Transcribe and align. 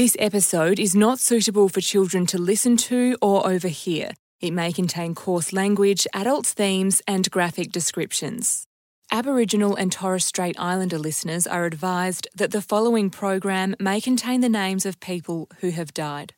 This 0.00 0.16
episode 0.18 0.80
is 0.80 0.96
not 0.96 1.20
suitable 1.20 1.68
for 1.68 1.82
children 1.82 2.24
to 2.28 2.38
listen 2.38 2.78
to 2.88 3.18
or 3.20 3.46
overhear. 3.46 4.12
It 4.40 4.52
may 4.52 4.72
contain 4.72 5.14
coarse 5.14 5.52
language, 5.52 6.06
adult 6.14 6.46
themes, 6.46 7.02
and 7.06 7.30
graphic 7.30 7.70
descriptions. 7.70 8.66
Aboriginal 9.12 9.76
and 9.76 9.92
Torres 9.92 10.24
Strait 10.24 10.56
Islander 10.58 10.98
listeners 10.98 11.46
are 11.46 11.66
advised 11.66 12.28
that 12.34 12.50
the 12.50 12.62
following 12.62 13.10
program 13.10 13.76
may 13.78 14.00
contain 14.00 14.40
the 14.40 14.48
names 14.48 14.86
of 14.86 15.00
people 15.00 15.50
who 15.60 15.68
have 15.68 15.92
died. 15.92 16.32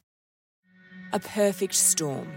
A 1.12 1.20
Perfect 1.20 1.74
Storm, 1.74 2.32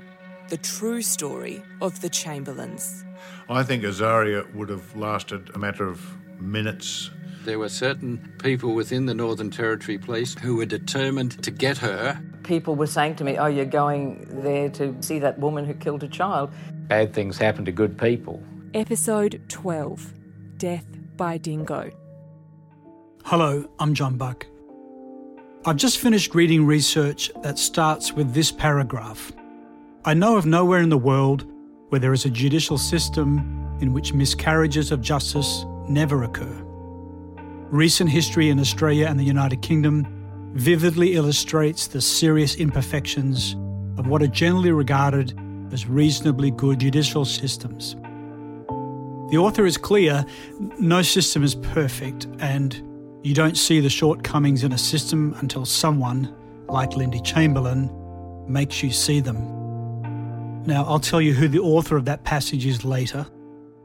the 0.49 0.57
true 0.57 1.01
story 1.01 1.63
of 1.81 2.01
the 2.01 2.09
Chamberlains. 2.09 3.03
I 3.49 3.63
think 3.63 3.81
Azaria 3.81 4.53
would 4.53 4.69
have 4.69 4.95
lasted 4.95 5.49
a 5.55 5.57
matter 5.57 5.87
of 5.87 5.99
minutes. 6.39 7.09
There 7.45 7.59
were 7.59 7.69
certain 7.69 8.33
people 8.39 8.73
within 8.73 9.05
the 9.05 9.13
Northern 9.13 9.51
Territory 9.51 9.97
Police 9.97 10.33
who 10.35 10.55
were 10.55 10.65
determined 10.65 11.43
to 11.43 11.51
get 11.51 11.77
her. 11.77 12.19
People 12.43 12.75
were 12.75 12.87
saying 12.87 13.15
to 13.17 13.23
me, 13.23 13.37
Oh, 13.37 13.45
you're 13.45 13.65
going 13.65 14.25
there 14.41 14.69
to 14.69 14.95
see 15.01 15.19
that 15.19 15.37
woman 15.39 15.65
who 15.65 15.73
killed 15.73 16.03
a 16.03 16.07
child. 16.07 16.51
Bad 16.87 17.13
things 17.13 17.37
happen 17.37 17.65
to 17.65 17.71
good 17.71 17.97
people. 17.97 18.41
Episode 18.73 19.41
12 19.47 20.13
Death 20.57 20.85
by 21.17 21.37
Dingo. 21.37 21.91
Hello, 23.25 23.69
I'm 23.79 23.93
John 23.93 24.17
Buck. 24.17 24.45
I've 25.65 25.77
just 25.77 25.97
finished 25.99 26.35
reading 26.35 26.65
research 26.65 27.31
that 27.41 27.57
starts 27.57 28.13
with 28.13 28.33
this 28.33 28.51
paragraph. 28.51 29.31
I 30.03 30.13
know 30.13 30.37
of 30.37 30.45
nowhere 30.45 30.81
in 30.81 30.89
the 30.89 30.97
world 30.97 31.45
where 31.89 31.99
there 31.99 32.13
is 32.13 32.25
a 32.25 32.29
judicial 32.29 32.77
system 32.77 33.77
in 33.81 33.93
which 33.93 34.13
miscarriages 34.13 34.91
of 34.91 35.01
justice 35.01 35.65
never 35.89 36.23
occur. 36.23 36.61
Recent 37.69 38.09
history 38.09 38.49
in 38.49 38.59
Australia 38.59 39.07
and 39.07 39.19
the 39.19 39.23
United 39.23 39.61
Kingdom 39.61 40.05
vividly 40.53 41.15
illustrates 41.15 41.87
the 41.87 42.01
serious 42.01 42.55
imperfections 42.55 43.55
of 43.97 44.07
what 44.07 44.21
are 44.21 44.27
generally 44.27 44.71
regarded 44.71 45.37
as 45.71 45.87
reasonably 45.87 46.51
good 46.51 46.79
judicial 46.79 47.25
systems. 47.25 47.95
The 49.31 49.37
author 49.37 49.65
is 49.65 49.77
clear 49.77 50.25
no 50.79 51.01
system 51.01 51.43
is 51.43 51.55
perfect, 51.55 52.27
and 52.39 52.81
you 53.23 53.33
don't 53.33 53.57
see 53.57 53.79
the 53.79 53.89
shortcomings 53.89 54.63
in 54.63 54.71
a 54.71 54.77
system 54.77 55.35
until 55.39 55.65
someone, 55.65 56.33
like 56.69 56.95
Lindy 56.95 57.19
Chamberlain, 57.21 57.89
makes 58.47 58.83
you 58.83 58.91
see 58.91 59.19
them. 59.19 59.37
Now, 60.65 60.85
I'll 60.85 60.99
tell 60.99 61.21
you 61.21 61.33
who 61.33 61.47
the 61.47 61.59
author 61.59 61.97
of 61.97 62.05
that 62.05 62.23
passage 62.23 62.65
is 62.65 62.85
later, 62.85 63.25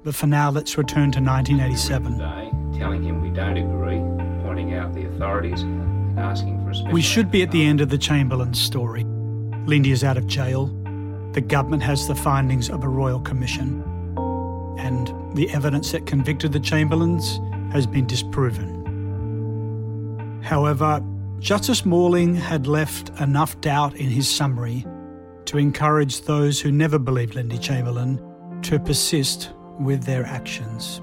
but 0.02 0.14
for 0.14 0.26
now, 0.26 0.50
let's 0.50 0.78
return 0.78 1.10
to 1.12 1.20
1987. 1.20 2.12
Today, 2.12 2.50
telling 2.78 3.02
him 3.02 3.20
we 3.20 3.30
don't 3.30 3.56
agree, 3.56 4.00
pointing 4.42 4.74
out 4.74 4.94
the 4.94 5.06
authorities, 5.06 5.62
and 5.62 6.18
asking 6.18 6.62
for 6.64 6.70
a 6.70 6.74
special 6.74 6.92
We 6.92 7.02
should 7.02 7.30
be 7.30 7.42
at 7.42 7.50
the 7.50 7.64
end 7.64 7.80
of 7.80 7.90
the 7.90 7.98
Chamberlain 7.98 8.54
story. 8.54 9.04
Lindy 9.66 9.92
is 9.92 10.02
out 10.02 10.16
of 10.16 10.26
jail. 10.26 10.66
The 11.32 11.40
government 11.40 11.82
has 11.82 12.08
the 12.08 12.14
findings 12.14 12.70
of 12.70 12.82
a 12.82 12.88
royal 12.88 13.20
commission. 13.20 13.84
And 14.78 15.36
the 15.36 15.50
evidence 15.50 15.92
that 15.92 16.06
convicted 16.06 16.52
the 16.52 16.60
Chamberlains 16.60 17.38
has 17.72 17.86
been 17.86 18.06
disproven. 18.06 18.78
However, 20.42 21.04
Justice 21.38 21.82
Morling 21.82 22.34
had 22.34 22.66
left 22.66 23.10
enough 23.20 23.60
doubt 23.60 23.94
in 23.96 24.08
his 24.08 24.28
summary 24.28 24.86
to 25.44 25.58
encourage 25.58 26.22
those 26.22 26.60
who 26.60 26.72
never 26.72 26.98
believed 26.98 27.34
Lindy 27.34 27.58
Chamberlain 27.58 28.20
to 28.62 28.78
persist 28.78 29.50
with 29.81 30.05
their 30.05 30.25
actions. 30.25 31.00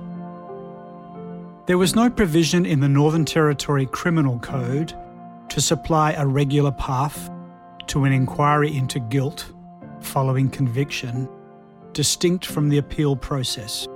There 1.66 1.78
was 1.78 1.96
no 1.96 2.10
provision 2.10 2.66
in 2.66 2.80
the 2.80 2.88
Northern 2.88 3.26
Territory 3.26 3.86
Criminal 3.88 4.40
Code 4.40 4.94
to 5.50 5.60
supply 5.60 6.14
a 6.14 6.26
regular 6.26 6.72
path 6.72 7.30
to 7.88 8.06
an 8.06 8.14
inquiry 8.14 8.76
into 8.76 9.00
guilt 9.00 9.52
following 10.00 10.50
conviction, 10.50 11.28
distinct 11.94 12.46
from 12.46 12.70
the 12.70 12.78
appeal 12.78 13.16
process. 13.16 13.88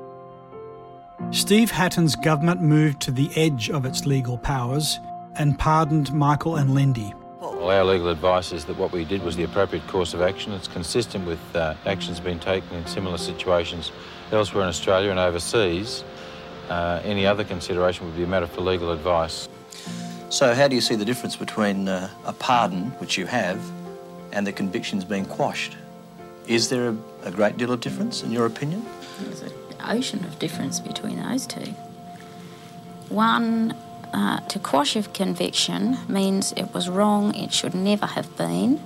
Steve 1.29 1.71
Hatton's 1.71 2.15
government 2.15 2.61
moved 2.61 2.99
to 3.01 3.11
the 3.11 3.29
edge 3.35 3.69
of 3.69 3.85
its 3.85 4.05
legal 4.05 4.37
powers 4.37 4.99
and 5.35 5.57
pardoned 5.57 6.11
Michael 6.11 6.57
and 6.57 6.73
Lindy. 6.73 7.13
Well, 7.39 7.69
our 7.69 7.85
legal 7.85 8.09
advice 8.09 8.51
is 8.51 8.65
that 8.65 8.77
what 8.77 8.91
we 8.91 9.05
did 9.05 9.23
was 9.23 9.35
the 9.35 9.43
appropriate 9.43 9.87
course 9.87 10.13
of 10.13 10.21
action. 10.21 10.51
It's 10.51 10.67
consistent 10.67 11.25
with 11.25 11.39
uh, 11.55 11.75
actions 11.85 12.19
being 12.19 12.39
taken 12.39 12.75
in 12.75 12.85
similar 12.85 13.17
situations 13.17 13.91
elsewhere 14.33 14.63
in 14.63 14.69
Australia 14.69 15.09
and 15.09 15.19
overseas. 15.19 16.03
Uh, 16.69 17.01
any 17.03 17.25
other 17.25 17.43
consideration 17.43 18.05
would 18.05 18.15
be 18.15 18.23
a 18.23 18.27
matter 18.27 18.47
for 18.47 18.61
legal 18.61 18.91
advice. 18.91 19.49
So, 20.29 20.53
how 20.53 20.67
do 20.69 20.75
you 20.75 20.81
see 20.81 20.95
the 20.95 21.03
difference 21.03 21.35
between 21.35 21.89
uh, 21.89 22.09
a 22.25 22.31
pardon, 22.31 22.91
which 22.99 23.17
you 23.17 23.25
have, 23.25 23.59
and 24.31 24.47
the 24.47 24.53
convictions 24.53 25.03
being 25.03 25.25
quashed? 25.25 25.75
Is 26.47 26.69
there 26.69 26.89
a, 26.89 26.97
a 27.23 27.31
great 27.31 27.57
deal 27.57 27.71
of 27.73 27.81
difference, 27.81 28.23
in 28.23 28.31
your 28.31 28.45
opinion? 28.45 28.85
There's 29.19 29.41
an 29.41 29.51
ocean 29.85 30.23
of 30.23 30.39
difference 30.39 30.79
between 30.79 31.21
those 31.21 31.45
two. 31.45 31.73
One, 33.09 33.75
uh, 34.13 34.39
to 34.47 34.59
quash 34.59 34.95
a 34.95 35.03
conviction 35.03 35.97
means 36.07 36.53
it 36.53 36.73
was 36.73 36.87
wrong, 36.87 37.35
it 37.35 37.51
should 37.53 37.75
never 37.75 38.05
have 38.05 38.35
been, 38.37 38.81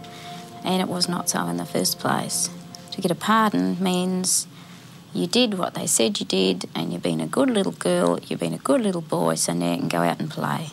and 0.64 0.82
it 0.82 0.88
was 0.88 1.08
not 1.08 1.30
so 1.30 1.48
in 1.48 1.58
the 1.58 1.66
first 1.66 2.00
place. 2.00 2.50
To 2.92 3.02
get 3.02 3.12
a 3.12 3.16
pardon 3.16 3.82
means 3.82 4.48
you 5.16 5.28
did 5.28 5.56
what 5.56 5.74
they 5.74 5.88
said 5.88 6.20
you 6.20 6.26
did, 6.26 6.66
and 6.76 6.92
you've 6.92 7.02
been 7.02 7.22
a 7.22 7.28
good 7.28 7.50
little 7.50 7.72
girl, 7.72 8.20
you've 8.28 8.40
been 8.40 8.54
a 8.54 8.58
good 8.60 8.82
little 8.82 9.02
boy, 9.02 9.36
so 9.36 9.54
now 9.54 9.72
you 9.72 9.80
can 9.80 9.88
go 9.88 10.00
out 10.00 10.20
and 10.20 10.30
play. 10.30 10.68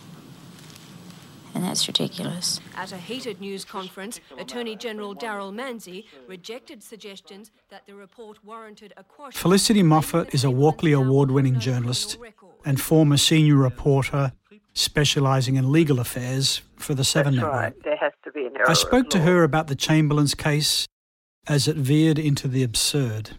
And 1.55 1.63
that's 1.63 1.87
ridiculous. 1.87 2.61
At 2.75 2.93
a 2.93 2.97
heated 2.97 3.41
news 3.41 3.65
conference, 3.65 4.21
Attorney 4.39 4.75
General 4.75 5.15
Daryl 5.15 5.53
Manzie 5.55 6.07
rejected 6.27 6.83
suggestions 6.83 7.51
that 7.71 7.87
the 7.87 7.95
report 7.95 8.43
warranted 8.43 8.95
a 8.97 9.05
quash. 9.05 9.35
Felicity 9.35 9.83
Moffat 9.83 10.35
is 10.35 10.45
a 10.45 10.51
Walkley 10.51 10.93
Award 10.93 11.31
winning 11.31 11.61
journalist 11.61 12.19
and 12.65 12.81
former 12.81 13.19
senior 13.19 13.57
reporter 13.57 14.33
specialising 14.73 15.57
in 15.57 15.71
legal 15.71 16.01
affairs 16.01 16.63
for 16.77 16.95
the 16.95 17.05
Seven 17.05 17.35
That's 17.35 17.45
Network. 17.45 17.61
right. 17.61 17.85
There 17.85 17.97
has 17.97 18.13
to 18.25 18.33
be 18.33 18.47
an 18.47 18.57
error. 18.57 18.71
I 18.71 18.73
spoke 18.73 19.11
to 19.11 19.21
her 19.21 19.45
about 19.45 19.67
the 19.67 19.77
Chamberlains 19.77 20.35
case 20.35 20.89
as 21.47 21.69
it 21.69 21.77
veered 21.77 22.19
into 22.19 22.49
the 22.49 22.63
absurd. 22.63 23.33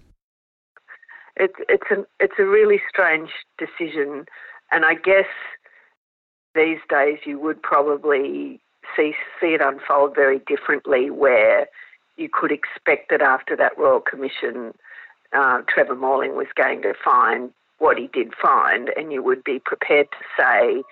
It's 1.35 1.55
it's 1.67 1.89
a 1.91 2.05
it's 2.19 2.39
a 2.39 2.45
really 2.45 2.81
strange 2.87 3.29
decision, 3.57 4.25
and 4.71 4.85
I 4.85 4.93
guess 4.93 5.25
these 6.53 6.79
days 6.89 7.19
you 7.25 7.39
would 7.39 7.61
probably 7.61 8.61
see 8.95 9.13
see 9.41 9.47
it 9.47 9.61
unfold 9.61 10.15
very 10.15 10.39
differently, 10.45 11.09
where 11.09 11.67
you 12.17 12.29
could 12.31 12.51
expect 12.51 13.09
that 13.09 13.21
after 13.21 13.55
that 13.55 13.77
royal 13.77 13.99
commission, 13.99 14.73
uh, 15.35 15.61
Trevor 15.67 15.95
Morling 15.95 16.35
was 16.35 16.47
going 16.55 16.83
to 16.83 16.93
find 17.03 17.51
what 17.79 17.97
he 17.97 18.07
did 18.13 18.33
find, 18.39 18.91
and 18.95 19.11
you 19.11 19.23
would 19.23 19.43
be 19.43 19.59
prepared 19.59 20.07
to 20.11 20.17
say, 20.39 20.83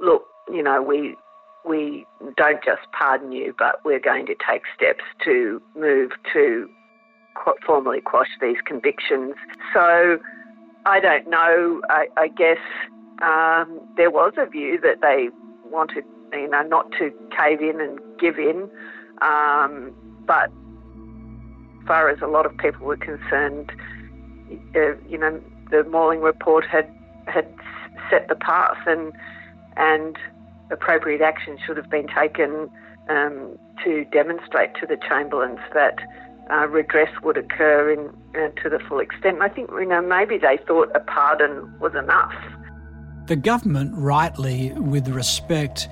look, 0.00 0.24
you 0.52 0.62
know, 0.62 0.82
we 0.82 1.16
we 1.64 2.04
don't 2.36 2.64
just 2.64 2.82
pardon 2.92 3.30
you, 3.30 3.54
but 3.56 3.76
we're 3.84 4.00
going 4.00 4.26
to 4.26 4.34
take 4.34 4.62
steps 4.76 5.04
to 5.24 5.62
move 5.76 6.10
to 6.32 6.68
formally 7.66 8.00
quash 8.00 8.28
these 8.40 8.56
convictions. 8.64 9.34
So 9.72 10.18
I 10.86 11.00
don't 11.00 11.28
know. 11.28 11.80
I, 11.88 12.06
I 12.16 12.28
guess 12.28 12.58
um, 13.22 13.80
there 13.96 14.10
was 14.10 14.32
a 14.36 14.46
view 14.46 14.80
that 14.82 15.00
they 15.00 15.28
wanted, 15.70 16.04
you 16.32 16.48
know, 16.48 16.62
not 16.62 16.90
to 16.92 17.12
cave 17.36 17.60
in 17.60 17.80
and 17.80 17.98
give 18.18 18.38
in. 18.38 18.68
Um, 19.20 19.92
but 20.26 20.50
as 21.80 21.86
far 21.86 22.08
as 22.08 22.20
a 22.20 22.26
lot 22.26 22.46
of 22.46 22.56
people 22.58 22.86
were 22.86 22.96
concerned, 22.96 23.72
uh, 24.74 24.96
you 25.08 25.18
know, 25.18 25.40
the 25.70 25.84
Morling 25.84 26.20
report 26.20 26.64
had 26.66 26.88
had 27.26 27.48
set 28.10 28.28
the 28.28 28.34
path, 28.34 28.78
and 28.86 29.12
and 29.76 30.16
appropriate 30.70 31.20
action 31.20 31.58
should 31.64 31.76
have 31.76 31.90
been 31.90 32.08
taken 32.08 32.68
um, 33.08 33.58
to 33.84 34.04
demonstrate 34.06 34.74
to 34.80 34.86
the 34.86 34.96
Chamberlains 35.08 35.60
that 35.74 35.98
uh, 36.50 36.66
redress 36.68 37.10
would 37.22 37.36
occur 37.36 37.92
in 37.92 38.08
uh, 38.34 38.48
to 38.62 38.68
the 38.68 38.78
full 38.88 38.98
extent. 38.98 39.34
And 39.34 39.42
I 39.42 39.48
think 39.48 39.70
you 39.70 39.86
know 39.86 40.02
maybe 40.02 40.38
they 40.38 40.58
thought 40.66 40.90
a 40.94 41.00
pardon 41.00 41.72
was 41.78 41.94
enough. 41.94 42.34
The 43.26 43.36
government, 43.36 43.92
rightly, 43.94 44.72
with 44.72 45.08
respect, 45.08 45.88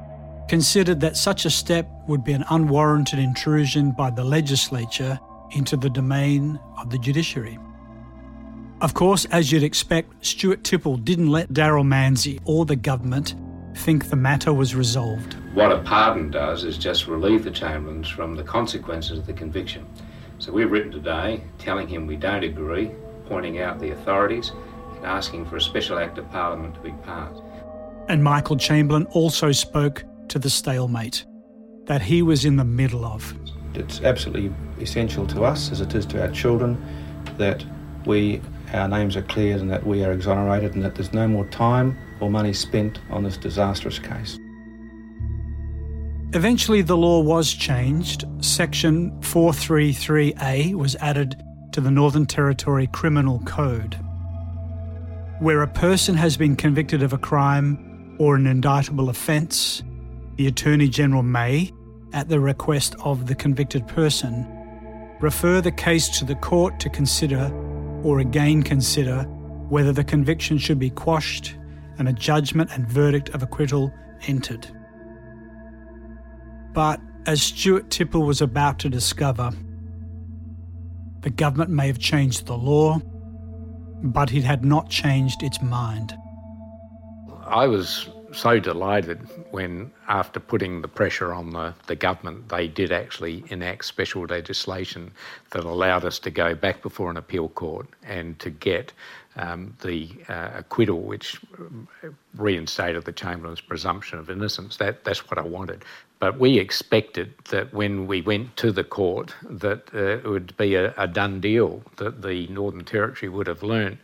considered 0.49 1.01
that 1.01 1.17
such 1.17 1.45
a 1.45 1.51
step 1.51 1.89
would 2.09 2.25
be 2.25 2.33
an 2.33 2.45
unwarranted 2.51 3.21
intrusion 3.21 3.93
by 3.93 4.11
the 4.11 4.25
legislature 4.25 5.19
into 5.53 5.77
the 5.77 5.91
domain 5.91 6.59
of 6.77 6.91
the 6.91 6.99
judiciary. 6.99 7.59
Of 8.81 8.95
course, 8.95 9.27
as 9.27 9.53
you'd 9.53 9.63
expect, 9.63 10.25
Stuart 10.25 10.65
Tipple 10.65 10.97
didn't 10.97 11.29
let 11.29 11.53
Daryl 11.53 11.87
Manzie 11.87 12.41
or 12.45 12.65
the 12.65 12.77
government 12.77 13.35
think 13.77 14.09
the 14.09 14.17
matter 14.17 14.53
was 14.53 14.75
resolved. 14.75 15.37
What 15.55 15.71
a 15.71 15.79
pardon 15.79 16.31
does 16.31 16.65
is 16.65 16.79
just 16.79 17.07
relieve 17.07 17.45
the 17.45 17.51
Chamberlains 17.51 18.09
from 18.09 18.35
the 18.37 18.43
consequences 18.43 19.19
of 19.19 19.27
the 19.27 19.33
conviction. 19.33 19.87
So 20.41 20.53
we've 20.53 20.71
written 20.71 20.91
today 20.91 21.43
telling 21.59 21.87
him 21.87 22.07
we 22.07 22.17
don't 22.17 22.43
agree, 22.43 22.91
pointing 23.27 23.61
out 23.61 23.79
the 23.79 23.91
authorities, 23.91 24.53
and 24.97 25.05
asking 25.05 25.45
for 25.45 25.57
a 25.57 25.61
special 25.61 25.99
act 25.99 26.17
of 26.17 26.31
Parliament 26.31 26.75
to 26.77 26.81
be 26.81 26.93
passed. 27.05 27.43
And 28.09 28.25
Michael 28.25 28.57
Chamberlain 28.57 29.05
also 29.13 29.53
spoke 29.53 30.03
to 30.29 30.39
the 30.39 30.49
stalemate. 30.49 31.27
that 31.87 32.03
he 32.03 32.23
was 32.23 32.45
in 32.45 32.57
the 32.57 32.65
middle 32.65 33.05
of. 33.05 33.35
It's 33.75 34.01
absolutely 34.03 34.55
essential 34.81 35.27
to 35.29 35.43
us, 35.43 35.73
as 35.73 35.81
it 35.81 35.95
is 35.95 36.07
to 36.07 36.23
our 36.23 36.31
children, 36.31 36.81
that 37.37 37.65
we 38.07 38.41
our 38.73 38.87
names 38.87 39.17
are 39.17 39.23
cleared 39.23 39.61
and 39.61 39.69
that 39.71 39.85
we 39.85 40.05
are 40.05 40.13
exonerated 40.13 40.75
and 40.75 40.85
that 40.85 40.95
there's 40.95 41.13
no 41.13 41.27
more 41.27 41.45
time 41.47 41.99
or 42.21 42.31
money 42.31 42.53
spent 42.53 43.01
on 43.11 43.25
this 43.25 43.37
disastrous 43.37 43.99
case. 43.99 44.39
Eventually, 46.33 46.81
the 46.81 46.97
law 46.97 47.21
was 47.21 47.53
changed. 47.53 48.25
Section 48.41 49.11
433A 49.21 50.75
was 50.75 50.95
added 50.97 51.43
to 51.73 51.81
the 51.81 51.91
Northern 51.91 52.25
Territory 52.25 52.87
Criminal 52.87 53.41
Code. 53.41 53.95
Where 55.41 55.63
a 55.63 55.67
person 55.67 56.15
has 56.15 56.37
been 56.37 56.55
convicted 56.55 57.03
of 57.03 57.13
a 57.13 57.19
crime 57.19 58.15
or 58.21 58.37
an 58.37 58.47
indictable 58.47 59.09
offence, 59.09 59.83
the 60.37 60.47
Attorney 60.47 60.89
General 60.89 61.25
may, 61.25 61.73
at 62.13 62.29
the 62.29 62.39
request 62.39 62.95
of 63.01 63.27
the 63.27 63.35
convicted 63.35 63.89
person, 63.89 64.47
refer 65.21 65.61
the 65.61 65.73
case 65.73 66.09
to 66.21 66.25
the 66.25 66.37
court 66.37 66.79
to 66.79 66.89
consider 66.91 67.53
or 68.05 68.21
again 68.21 68.63
consider 68.63 69.25
whether 69.69 69.93
the 69.93 70.05
conviction 70.05 70.59
should 70.59 70.79
be 70.79 70.91
quashed 70.91 71.57
and 71.99 72.09
a 72.09 72.13
judgment 72.13 72.71
and 72.73 72.87
verdict 72.87 73.31
of 73.31 73.43
acquittal 73.43 73.93
entered. 74.29 74.69
But 76.73 77.01
as 77.27 77.43
Stuart 77.43 77.91
Tipple 77.91 78.23
was 78.23 78.41
about 78.41 78.79
to 78.81 78.89
discover, 78.89 79.53
the 81.21 81.31
government 81.31 81.71
may 81.71 81.87
have 81.87 81.99
changed 81.99 82.47
the 82.47 82.57
law, 82.57 83.01
but 84.03 84.33
it 84.33 84.45
had 84.45 84.65
not 84.65 84.89
changed 84.89 85.43
its 85.43 85.61
mind. 85.61 86.15
I 87.45 87.67
was 87.67 88.09
so 88.33 88.61
delighted 88.61 89.19
when, 89.51 89.91
after 90.09 90.39
putting 90.39 90.83
the 90.83 90.89
pressure 90.89 91.35
on 91.35 91.51
the, 91.51 91.75
the 91.87 91.97
government, 91.97 92.49
they 92.49 92.69
did 92.69 92.93
actually 92.93 93.45
enact 93.49 93.85
special 93.85 94.23
legislation 94.23 95.11
that 95.51 95.65
allowed 95.65 96.05
us 96.05 96.19
to 96.21 96.31
go 96.31 96.55
back 96.55 96.81
before 96.81 97.11
an 97.11 97.17
appeal 97.17 97.49
court 97.49 97.89
and 98.05 98.39
to 98.39 98.51
get 98.51 98.93
um, 99.37 99.77
the 99.81 100.11
uh, 100.29 100.51
acquittal, 100.55 101.01
which 101.01 101.41
reinstated 102.35 103.05
the 103.05 103.13
Chamberlain's 103.13 103.61
presumption 103.61 104.19
of 104.19 104.31
innocence. 104.31 104.77
That, 104.77 105.05
that's 105.05 105.31
what 105.31 105.39
I 105.39 105.43
wanted. 105.43 105.85
But 106.19 106.39
we 106.39 106.59
expected 106.59 107.33
that 107.51 107.73
when 107.73 108.07
we 108.07 108.21
went 108.21 108.57
to 108.59 108.73
the 108.73 108.85
court 108.85 109.35
that 109.49 109.89
uh, 109.95 109.99
it 109.99 110.25
would 110.25 110.57
be 110.57 110.75
a, 110.75 110.93
a 110.99 111.07
done 111.07 111.41
deal, 111.41 111.83
that 111.97 112.23
the 112.23 112.47
Northern 112.49 112.85
Territory 112.85 113.31
would 113.31 113.47
have 113.47 113.63
learned 113.63 113.99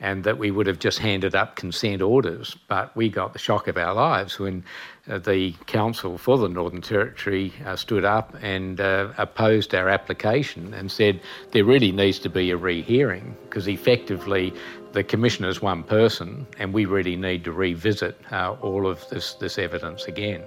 and 0.00 0.24
that 0.24 0.38
we 0.38 0.50
would 0.50 0.66
have 0.66 0.78
just 0.78 0.98
handed 0.98 1.34
up 1.34 1.56
consent 1.56 2.02
orders. 2.02 2.56
But 2.68 2.94
we 2.96 3.08
got 3.08 3.32
the 3.32 3.38
shock 3.38 3.68
of 3.68 3.76
our 3.76 3.94
lives 3.94 4.38
when 4.38 4.64
uh, 5.08 5.18
the 5.18 5.52
counsel 5.66 6.18
for 6.18 6.38
the 6.38 6.48
Northern 6.48 6.80
Territory 6.80 7.52
uh, 7.64 7.76
stood 7.76 8.04
up 8.04 8.36
and 8.40 8.80
uh, 8.80 9.12
opposed 9.18 9.74
our 9.74 9.88
application 9.88 10.72
and 10.74 10.90
said 10.90 11.20
there 11.52 11.64
really 11.64 11.92
needs 11.92 12.18
to 12.20 12.30
be 12.30 12.50
a 12.50 12.56
rehearing 12.56 13.36
because 13.44 13.66
effectively 13.66 14.52
the 14.92 15.02
Commissioner 15.02 15.48
is 15.48 15.60
one 15.60 15.82
person 15.82 16.46
and 16.58 16.72
we 16.72 16.84
really 16.84 17.16
need 17.16 17.44
to 17.44 17.52
revisit 17.52 18.16
uh, 18.30 18.54
all 18.60 18.86
of 18.86 19.08
this, 19.08 19.34
this 19.34 19.58
evidence 19.58 20.04
again. 20.04 20.44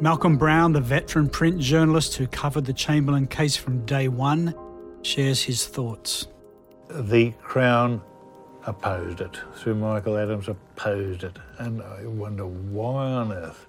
Malcolm 0.00 0.38
Brown, 0.38 0.72
the 0.72 0.80
veteran 0.80 1.28
print 1.28 1.58
journalist 1.58 2.16
who 2.16 2.26
covered 2.26 2.64
the 2.64 2.72
Chamberlain 2.72 3.26
case 3.26 3.54
from 3.54 3.84
day 3.84 4.08
one, 4.08 4.54
shares 5.02 5.42
his 5.42 5.66
thoughts 5.66 6.26
the 6.92 7.32
Crown 7.42 8.00
opposed 8.66 9.20
it. 9.20 9.38
Sir 9.56 9.74
Michael 9.74 10.16
Adams 10.16 10.48
opposed 10.48 11.24
it. 11.24 11.36
And 11.58 11.82
I 11.82 12.06
wonder 12.06 12.46
why 12.46 13.06
on 13.06 13.32
earth. 13.32 13.66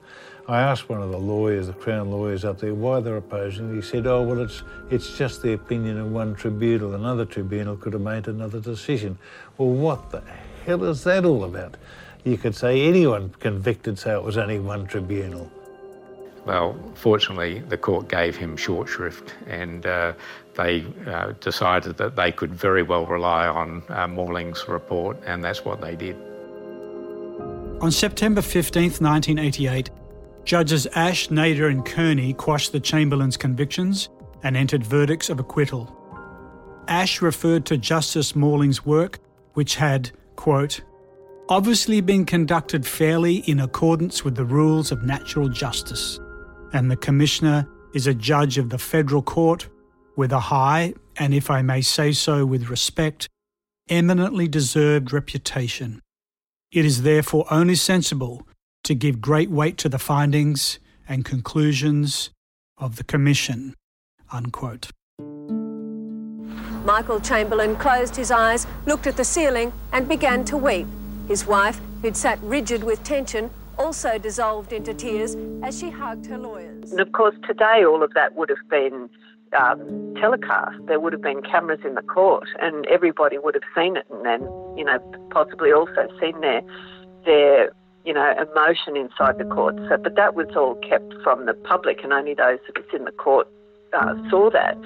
I 0.47 0.61
asked 0.61 0.89
one 0.89 1.01
of 1.01 1.11
the 1.11 1.19
lawyers, 1.19 1.67
the 1.67 1.73
Crown 1.73 2.11
lawyers 2.11 2.43
up 2.43 2.59
there, 2.59 2.73
why 2.73 2.99
they're 2.99 3.17
opposing. 3.17 3.73
He 3.75 3.81
said, 3.81 4.07
oh, 4.07 4.23
well, 4.23 4.41
it's, 4.41 4.63
it's 4.89 5.17
just 5.17 5.41
the 5.41 5.53
opinion 5.53 5.97
of 5.99 6.11
one 6.11 6.35
tribunal. 6.35 6.95
Another 6.95 7.25
tribunal 7.25 7.77
could 7.77 7.93
have 7.93 8.01
made 8.01 8.27
another 8.27 8.59
decision. 8.59 9.17
Well, 9.57 9.69
what 9.69 10.09
the 10.09 10.23
hell 10.65 10.83
is 10.85 11.03
that 11.03 11.25
all 11.25 11.43
about? 11.43 11.77
You 12.23 12.37
could 12.37 12.55
say 12.55 12.87
anyone 12.87 13.29
convicted, 13.39 13.97
so 13.97 14.17
it 14.17 14.23
was 14.23 14.37
only 14.37 14.59
one 14.59 14.87
tribunal. 14.87 15.51
Well, 16.45 16.75
fortunately, 16.95 17.59
the 17.59 17.77
court 17.77 18.09
gave 18.09 18.35
him 18.35 18.57
short 18.57 18.89
shrift 18.89 19.35
and 19.47 19.85
uh, 19.85 20.13
they 20.55 20.85
uh, 21.07 21.33
decided 21.39 21.97
that 21.97 22.15
they 22.15 22.31
could 22.31 22.53
very 22.53 22.83
well 22.83 23.05
rely 23.05 23.47
on 23.47 23.83
uh, 23.89 24.07
Morling's 24.07 24.67
report, 24.67 25.17
and 25.25 25.43
that's 25.43 25.63
what 25.63 25.81
they 25.81 25.95
did. 25.95 26.15
On 27.81 27.91
September 27.91 28.41
15, 28.41 28.83
1988, 28.83 29.89
Judges 30.43 30.87
Asche, 30.93 31.29
Nader, 31.29 31.69
and 31.69 31.85
Kearney 31.85 32.33
quashed 32.33 32.71
the 32.71 32.79
Chamberlain's 32.79 33.37
convictions 33.37 34.09
and 34.43 34.57
entered 34.57 34.83
verdicts 34.83 35.29
of 35.29 35.39
acquittal. 35.39 35.95
Asche 36.87 37.21
referred 37.21 37.65
to 37.67 37.77
Justice 37.77 38.35
Morling's 38.35 38.85
work, 38.85 39.19
which 39.53 39.75
had, 39.75 40.11
quote, 40.35 40.81
obviously 41.49 42.01
been 42.01 42.25
conducted 42.25 42.85
fairly 42.85 43.37
in 43.49 43.59
accordance 43.59 44.23
with 44.23 44.35
the 44.35 44.45
rules 44.45 44.91
of 44.91 45.03
natural 45.03 45.49
justice, 45.49 46.19
and 46.73 46.89
the 46.89 46.95
Commissioner 46.95 47.67
is 47.93 48.07
a 48.07 48.13
judge 48.13 48.57
of 48.57 48.69
the 48.69 48.77
Federal 48.77 49.21
Court 49.21 49.67
with 50.15 50.31
a 50.31 50.39
high, 50.39 50.93
and 51.17 51.33
if 51.33 51.49
I 51.49 51.61
may 51.61 51.81
say 51.81 52.11
so 52.11 52.45
with 52.45 52.69
respect, 52.69 53.27
eminently 53.89 54.47
deserved 54.47 55.11
reputation. 55.11 56.01
It 56.71 56.85
is 56.85 57.01
therefore 57.01 57.45
only 57.51 57.75
sensible 57.75 58.47
to 58.83 58.95
give 58.95 59.21
great 59.21 59.49
weight 59.49 59.77
to 59.79 59.89
the 59.89 59.99
findings 59.99 60.79
and 61.07 61.25
conclusions 61.25 62.31
of 62.77 62.95
the 62.95 63.03
Commission. 63.03 63.75
Unquote. 64.31 64.91
Michael 66.85 67.19
Chamberlain 67.19 67.75
closed 67.75 68.15
his 68.15 68.31
eyes, 68.31 68.65
looked 68.85 69.05
at 69.05 69.17
the 69.17 69.23
ceiling, 69.23 69.71
and 69.91 70.07
began 70.07 70.43
to 70.45 70.57
weep. 70.57 70.87
His 71.27 71.45
wife, 71.45 71.79
who'd 72.01 72.17
sat 72.17 72.39
rigid 72.41 72.83
with 72.83 73.03
tension, 73.03 73.51
also 73.77 74.17
dissolved 74.17 74.73
into 74.73 74.93
tears 74.93 75.35
as 75.63 75.79
she 75.79 75.89
hugged 75.89 76.25
her 76.27 76.37
lawyers. 76.37 76.91
And 76.91 76.99
of 76.99 77.11
course, 77.11 77.35
today 77.47 77.83
all 77.85 78.03
of 78.03 78.13
that 78.13 78.35
would 78.35 78.49
have 78.49 78.69
been 78.69 79.09
um, 79.57 80.13
telecast. 80.15 80.77
There 80.87 80.99
would 80.99 81.13
have 81.13 81.21
been 81.21 81.41
cameras 81.41 81.81
in 81.83 81.95
the 81.95 82.01
court, 82.01 82.47
and 82.59 82.85
everybody 82.87 83.37
would 83.37 83.55
have 83.55 83.63
seen 83.75 83.97
it, 83.97 84.05
and 84.09 84.25
then 84.25 84.41
you 84.77 84.85
know 84.85 84.99
possibly 85.29 85.71
also 85.71 86.07
seen 86.19 86.39
their 86.41 86.61
their 87.25 87.71
you 88.05 88.13
know 88.13 88.33
emotion 88.39 88.95
inside 88.95 89.37
the 89.37 89.45
court. 89.45 89.75
So, 89.89 89.97
but 89.97 90.15
that 90.15 90.35
was 90.35 90.47
all 90.55 90.75
kept 90.75 91.13
from 91.23 91.45
the 91.45 91.53
public, 91.53 92.03
and 92.03 92.13
only 92.13 92.33
those 92.33 92.59
that 92.67 92.77
was 92.77 92.87
in 92.93 93.05
the 93.05 93.11
court 93.11 93.47
uh, 93.93 94.15
saw 94.29 94.49
that. 94.51 94.77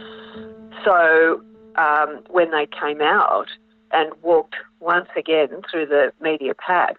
So 0.84 1.42
um, 1.76 2.22
when 2.30 2.52
they 2.52 2.68
came 2.68 3.02
out 3.02 3.48
and 3.92 4.12
walked 4.22 4.56
once 4.80 5.10
again 5.16 5.50
through 5.72 5.88
the 5.88 6.12
media 6.22 6.54
pack 6.56 6.98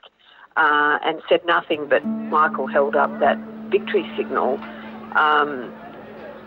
uh, 0.57 0.99
and 1.05 1.21
said 1.29 1.45
nothing, 1.47 1.87
but 1.89 2.05
Michael 2.05 2.67
held 2.67 2.97
up 2.97 3.11
that 3.21 3.39
victory 3.71 4.09
signal. 4.17 4.59
Um, 5.15 5.73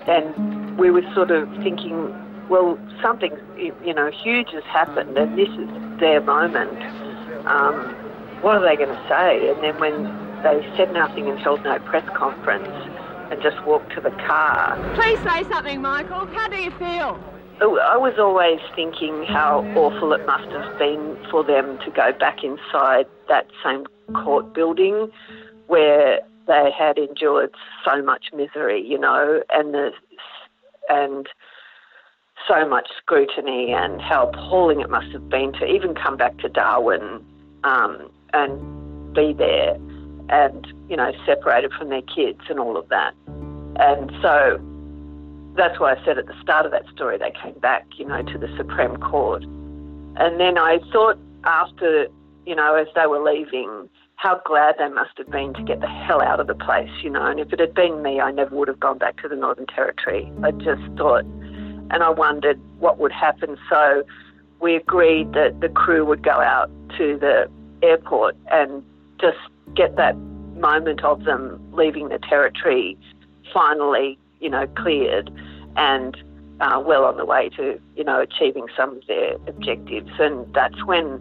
and 0.07 0.77
we 0.77 0.91
were 0.91 1.03
sort 1.13 1.31
of 1.31 1.49
thinking, 1.57 2.13
well, 2.49 2.79
something 3.01 3.31
you 3.57 3.93
know 3.93 4.09
huge 4.09 4.49
has 4.51 4.63
happened, 4.63 5.17
and 5.17 5.37
this 5.37 5.49
is 5.49 5.99
their 5.99 6.21
moment. 6.21 6.81
Um, 7.45 7.75
what 8.41 8.55
are 8.55 8.63
they 8.63 8.75
going 8.75 8.89
to 8.89 9.07
say? 9.07 9.49
And 9.49 9.61
then 9.63 9.79
when 9.79 10.03
they 10.43 10.65
said 10.77 10.93
nothing 10.93 11.27
and 11.27 11.37
held 11.39 11.63
no 11.63 11.77
press 11.79 12.07
conference 12.15 12.69
and 13.31 13.41
just 13.41 13.61
walked 13.65 13.93
to 13.93 14.01
the 14.01 14.11
car. 14.11 14.77
Please 14.95 15.19
say 15.19 15.43
something, 15.49 15.81
Michael. 15.81 16.25
How 16.27 16.47
do 16.47 16.57
you 16.57 16.71
feel? 16.71 17.19
Oh, 17.61 17.77
I 17.77 17.97
was 17.97 18.13
always 18.17 18.59
thinking 18.73 19.25
how 19.27 19.65
awful 19.75 20.13
it 20.13 20.25
must 20.25 20.49
have 20.51 20.79
been 20.79 21.17
for 21.29 21.43
them 21.43 21.77
to 21.79 21.91
go 21.91 22.13
back 22.17 22.41
inside 22.41 23.05
that 23.27 23.47
same 23.61 23.85
court 24.13 24.53
building 24.53 25.11
where 25.67 26.21
they 26.47 26.71
had 26.77 26.97
endured 26.97 27.53
so 27.83 28.01
much 28.01 28.27
misery, 28.33 28.81
you 28.87 28.97
know, 28.97 29.43
and 29.49 29.73
the 29.73 29.91
and 30.87 31.27
so 32.47 32.67
much 32.67 32.87
scrutiny, 32.97 33.73
and 33.73 34.01
how 34.01 34.29
appalling 34.29 34.79
it 34.79 34.89
must 34.89 35.11
have 35.11 35.27
been 35.29 35.51
to 35.53 35.65
even 35.65 35.93
come 35.93 36.15
back 36.15 36.37
to 36.37 36.47
Darwin 36.47 37.23
um, 37.65 38.09
and 38.33 39.13
be 39.13 39.33
there, 39.33 39.75
and 40.29 40.65
you 40.87 40.95
know, 40.95 41.11
separated 41.25 41.73
from 41.73 41.89
their 41.89 42.03
kids 42.03 42.39
and 42.49 42.57
all 42.57 42.77
of 42.77 42.87
that. 42.87 43.13
And 43.75 44.11
so 44.21 44.59
that's 45.55 45.79
why 45.79 45.93
I 45.93 46.05
said 46.05 46.17
at 46.17 46.27
the 46.27 46.39
start 46.41 46.65
of 46.65 46.71
that 46.71 46.85
story 46.93 47.17
they 47.17 47.31
came 47.31 47.57
back, 47.59 47.85
you 47.97 48.05
know, 48.05 48.21
to 48.21 48.37
the 48.37 48.53
Supreme 48.57 48.97
Court. 48.97 49.43
And 49.43 50.39
then 50.39 50.57
I 50.57 50.79
thought 50.91 51.17
after, 51.43 52.07
you 52.45 52.55
know, 52.55 52.75
as 52.75 52.87
they 52.95 53.07
were 53.07 53.21
leaving, 53.21 53.89
how 54.15 54.41
glad 54.45 54.75
they 54.77 54.89
must 54.89 55.17
have 55.17 55.29
been 55.29 55.53
to 55.53 55.63
get 55.63 55.79
the 55.79 55.87
hell 55.87 56.21
out 56.21 56.39
of 56.39 56.47
the 56.47 56.55
place, 56.55 56.91
you 57.01 57.09
know. 57.09 57.25
And 57.25 57.39
if 57.39 57.53
it 57.53 57.59
had 57.59 57.73
been 57.73 58.01
me, 58.01 58.19
I 58.19 58.31
never 58.31 58.55
would 58.55 58.67
have 58.67 58.79
gone 58.79 58.97
back 58.97 59.21
to 59.21 59.29
the 59.29 59.35
Northern 59.35 59.65
Territory. 59.67 60.31
I 60.43 60.51
just 60.51 60.81
thought, 60.97 61.23
and 61.23 62.03
I 62.03 62.09
wondered 62.09 62.59
what 62.79 62.99
would 62.99 63.13
happen. 63.13 63.57
So 63.69 64.03
we 64.59 64.75
agreed 64.75 65.33
that 65.33 65.61
the 65.61 65.69
crew 65.69 66.05
would 66.05 66.21
go 66.21 66.31
out 66.31 66.69
to 66.97 67.17
the 67.17 67.49
airport 67.81 68.35
and 68.51 68.83
just 69.21 69.37
get 69.73 69.95
that 69.95 70.17
moment 70.57 71.03
of 71.03 71.23
them 71.23 71.65
leaving 71.71 72.09
the 72.09 72.19
territory 72.19 72.97
finally, 73.53 74.19
you 74.39 74.49
know, 74.49 74.67
cleared 74.67 75.31
and 75.75 76.17
uh, 76.59 76.81
well 76.85 77.05
on 77.05 77.17
the 77.17 77.25
way 77.25 77.49
to, 77.49 77.79
you 77.95 78.03
know, 78.03 78.19
achieving 78.21 78.67
some 78.75 78.97
of 78.97 79.07
their 79.07 79.35
objectives. 79.47 80.11
And 80.19 80.51
that's 80.53 80.83
when 80.85 81.19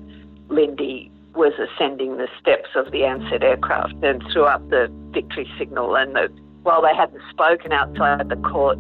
Lindy 0.49 1.11
was 1.35 1.53
ascending 1.59 2.17
the 2.17 2.29
steps 2.41 2.71
of 2.75 2.91
the 2.91 3.03
Ansett 3.03 3.43
aircraft 3.43 3.95
and 4.03 4.23
threw 4.33 4.45
up 4.45 4.69
the 4.71 4.93
victory 5.13 5.49
signal. 5.59 5.97
And 5.97 6.17
the, 6.17 6.29
while 6.63 6.83
they 6.83 6.95
hadn't 6.95 7.23
spoken 7.31 7.73
outside 7.73 8.29
the 8.29 8.37
court, 8.37 8.79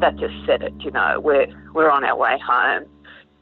that 0.00 0.16
just 0.16 0.34
said 0.46 0.62
it, 0.62 0.74
you 0.80 0.90
know, 0.90 1.18
we're, 1.20 1.46
we're 1.72 1.90
on 1.90 2.04
our 2.04 2.16
way 2.16 2.38
home. 2.46 2.84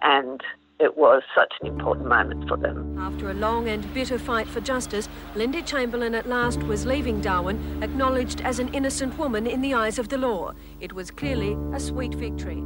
And 0.02 0.40
it 0.84 0.96
was 0.98 1.22
such 1.34 1.52
an 1.62 1.66
important 1.66 2.06
moment 2.06 2.46
for 2.46 2.58
them. 2.58 2.98
After 2.98 3.30
a 3.30 3.34
long 3.34 3.68
and 3.68 3.92
bitter 3.94 4.18
fight 4.18 4.46
for 4.46 4.60
justice, 4.60 5.08
Linda 5.34 5.62
Chamberlain 5.62 6.14
at 6.14 6.28
last 6.28 6.62
was 6.64 6.84
leaving 6.84 7.22
Darwin, 7.22 7.82
acknowledged 7.82 8.42
as 8.42 8.58
an 8.58 8.72
innocent 8.74 9.18
woman 9.18 9.46
in 9.46 9.62
the 9.62 9.72
eyes 9.72 9.98
of 9.98 10.10
the 10.10 10.18
law. 10.18 10.52
It 10.80 10.92
was 10.92 11.10
clearly 11.10 11.56
a 11.72 11.80
sweet 11.80 12.14
victory. 12.14 12.62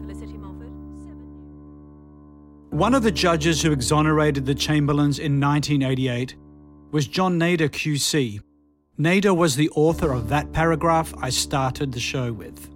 Felicity 0.00 0.36
Moffat, 0.36 0.72
7 0.98 1.28
One 2.70 2.92
of 2.92 3.04
the 3.04 3.12
judges 3.12 3.62
who 3.62 3.70
exonerated 3.70 4.46
the 4.46 4.54
Chamberlains 4.56 5.20
in 5.20 5.40
1988 5.40 6.34
was 6.90 7.06
John 7.06 7.38
Nader 7.38 7.68
QC. 7.68 8.40
Nader 8.98 9.36
was 9.36 9.54
the 9.54 9.70
author 9.70 10.12
of 10.12 10.28
that 10.28 10.52
paragraph 10.52 11.14
I 11.22 11.30
started 11.30 11.92
the 11.92 12.00
show 12.00 12.32
with. 12.32 12.68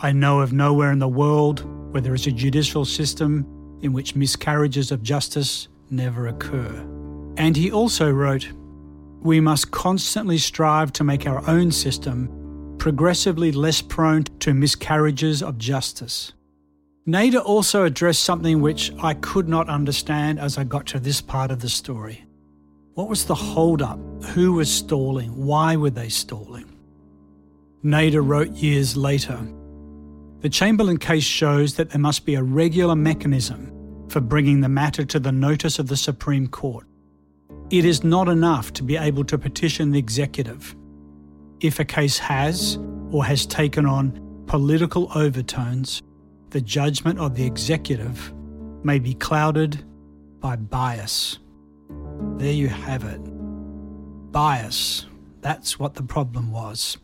I 0.00 0.12
know 0.12 0.40
of 0.40 0.52
nowhere 0.52 0.92
in 0.92 0.98
the 0.98 1.08
world 1.08 1.64
where 1.92 2.02
there 2.02 2.14
is 2.14 2.26
a 2.26 2.32
judicial 2.32 2.84
system 2.84 3.55
in 3.82 3.92
which 3.92 4.16
miscarriages 4.16 4.90
of 4.90 5.02
justice 5.02 5.68
never 5.90 6.26
occur. 6.26 6.84
And 7.36 7.56
he 7.56 7.70
also 7.70 8.10
wrote, 8.10 8.48
We 9.20 9.40
must 9.40 9.70
constantly 9.70 10.38
strive 10.38 10.92
to 10.94 11.04
make 11.04 11.26
our 11.26 11.46
own 11.48 11.70
system 11.70 12.76
progressively 12.78 13.52
less 13.52 13.80
prone 13.82 14.24
to 14.40 14.54
miscarriages 14.54 15.42
of 15.42 15.58
justice. 15.58 16.32
Nader 17.06 17.44
also 17.44 17.84
addressed 17.84 18.22
something 18.22 18.60
which 18.60 18.92
I 19.00 19.14
could 19.14 19.48
not 19.48 19.68
understand 19.68 20.40
as 20.40 20.58
I 20.58 20.64
got 20.64 20.86
to 20.86 20.98
this 20.98 21.20
part 21.20 21.50
of 21.50 21.60
the 21.60 21.68
story. 21.68 22.24
What 22.94 23.08
was 23.08 23.26
the 23.26 23.34
hold-up? 23.34 23.98
Who 24.34 24.54
was 24.54 24.72
stalling? 24.72 25.30
Why 25.44 25.76
were 25.76 25.90
they 25.90 26.08
stalling? 26.08 26.64
Nader 27.84 28.26
wrote 28.26 28.50
years 28.50 28.96
later 28.96 29.38
the 30.46 30.50
Chamberlain 30.50 30.96
case 30.96 31.24
shows 31.24 31.74
that 31.74 31.90
there 31.90 32.00
must 32.00 32.24
be 32.24 32.36
a 32.36 32.42
regular 32.44 32.94
mechanism 32.94 34.06
for 34.08 34.20
bringing 34.20 34.60
the 34.60 34.68
matter 34.68 35.04
to 35.04 35.18
the 35.18 35.32
notice 35.32 35.80
of 35.80 35.88
the 35.88 35.96
Supreme 35.96 36.46
Court. 36.46 36.86
It 37.70 37.84
is 37.84 38.04
not 38.04 38.28
enough 38.28 38.72
to 38.74 38.84
be 38.84 38.96
able 38.96 39.24
to 39.24 39.38
petition 39.38 39.90
the 39.90 39.98
executive. 39.98 40.76
If 41.58 41.80
a 41.80 41.84
case 41.84 42.18
has 42.18 42.78
or 43.10 43.24
has 43.24 43.44
taken 43.44 43.86
on 43.86 44.44
political 44.46 45.10
overtones, 45.16 46.00
the 46.50 46.60
judgment 46.60 47.18
of 47.18 47.34
the 47.34 47.44
executive 47.44 48.32
may 48.84 49.00
be 49.00 49.14
clouded 49.14 49.84
by 50.38 50.54
bias. 50.54 51.40
There 52.36 52.52
you 52.52 52.68
have 52.68 53.02
it. 53.02 53.20
Bias. 54.30 55.06
That's 55.40 55.80
what 55.80 55.94
the 55.94 56.04
problem 56.04 56.52
was. 56.52 56.98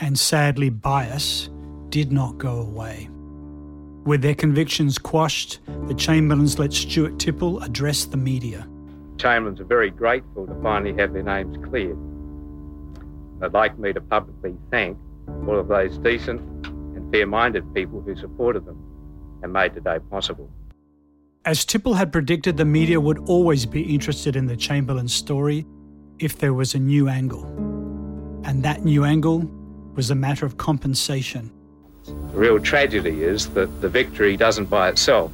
And 0.00 0.18
sadly, 0.18 0.70
bias 0.70 1.50
did 1.94 2.10
not 2.10 2.38
go 2.38 2.56
away. 2.58 3.08
With 4.04 4.20
their 4.20 4.34
convictions 4.34 4.98
quashed, 4.98 5.60
the 5.86 5.94
Chamberlains 5.94 6.58
let 6.58 6.72
Stuart 6.72 7.20
Tipple 7.20 7.62
address 7.62 8.04
the 8.06 8.16
media. 8.16 8.66
Chamberlains 9.16 9.60
are 9.60 9.64
very 9.64 9.90
grateful 9.90 10.44
to 10.48 10.60
finally 10.60 10.92
have 11.00 11.12
their 11.12 11.22
names 11.22 11.56
cleared. 11.68 11.96
They'd 13.38 13.52
like 13.52 13.78
me 13.78 13.92
to 13.92 14.00
publicly 14.00 14.56
thank 14.72 14.98
all 15.46 15.56
of 15.56 15.68
those 15.68 15.96
decent 15.98 16.40
and 16.66 17.12
fair 17.12 17.28
minded 17.28 17.72
people 17.72 18.00
who 18.00 18.16
supported 18.16 18.66
them 18.66 18.82
and 19.44 19.52
made 19.52 19.74
today 19.74 20.00
possible. 20.10 20.50
As 21.44 21.64
Tipple 21.64 21.94
had 21.94 22.10
predicted, 22.10 22.56
the 22.56 22.64
media 22.64 23.00
would 23.00 23.20
always 23.28 23.66
be 23.66 23.94
interested 23.94 24.34
in 24.34 24.46
the 24.46 24.56
Chamberlain 24.56 25.06
story 25.06 25.64
if 26.18 26.38
there 26.38 26.54
was 26.54 26.74
a 26.74 26.80
new 26.80 27.08
angle. 27.08 27.44
And 28.42 28.64
that 28.64 28.84
new 28.84 29.04
angle 29.04 29.48
was 29.94 30.10
a 30.10 30.16
matter 30.16 30.44
of 30.44 30.56
compensation. 30.56 31.52
The 32.06 32.38
real 32.38 32.60
tragedy 32.60 33.22
is 33.22 33.50
that 33.50 33.80
the 33.80 33.88
victory 33.88 34.36
doesn't 34.36 34.66
by 34.66 34.88
itself 34.88 35.32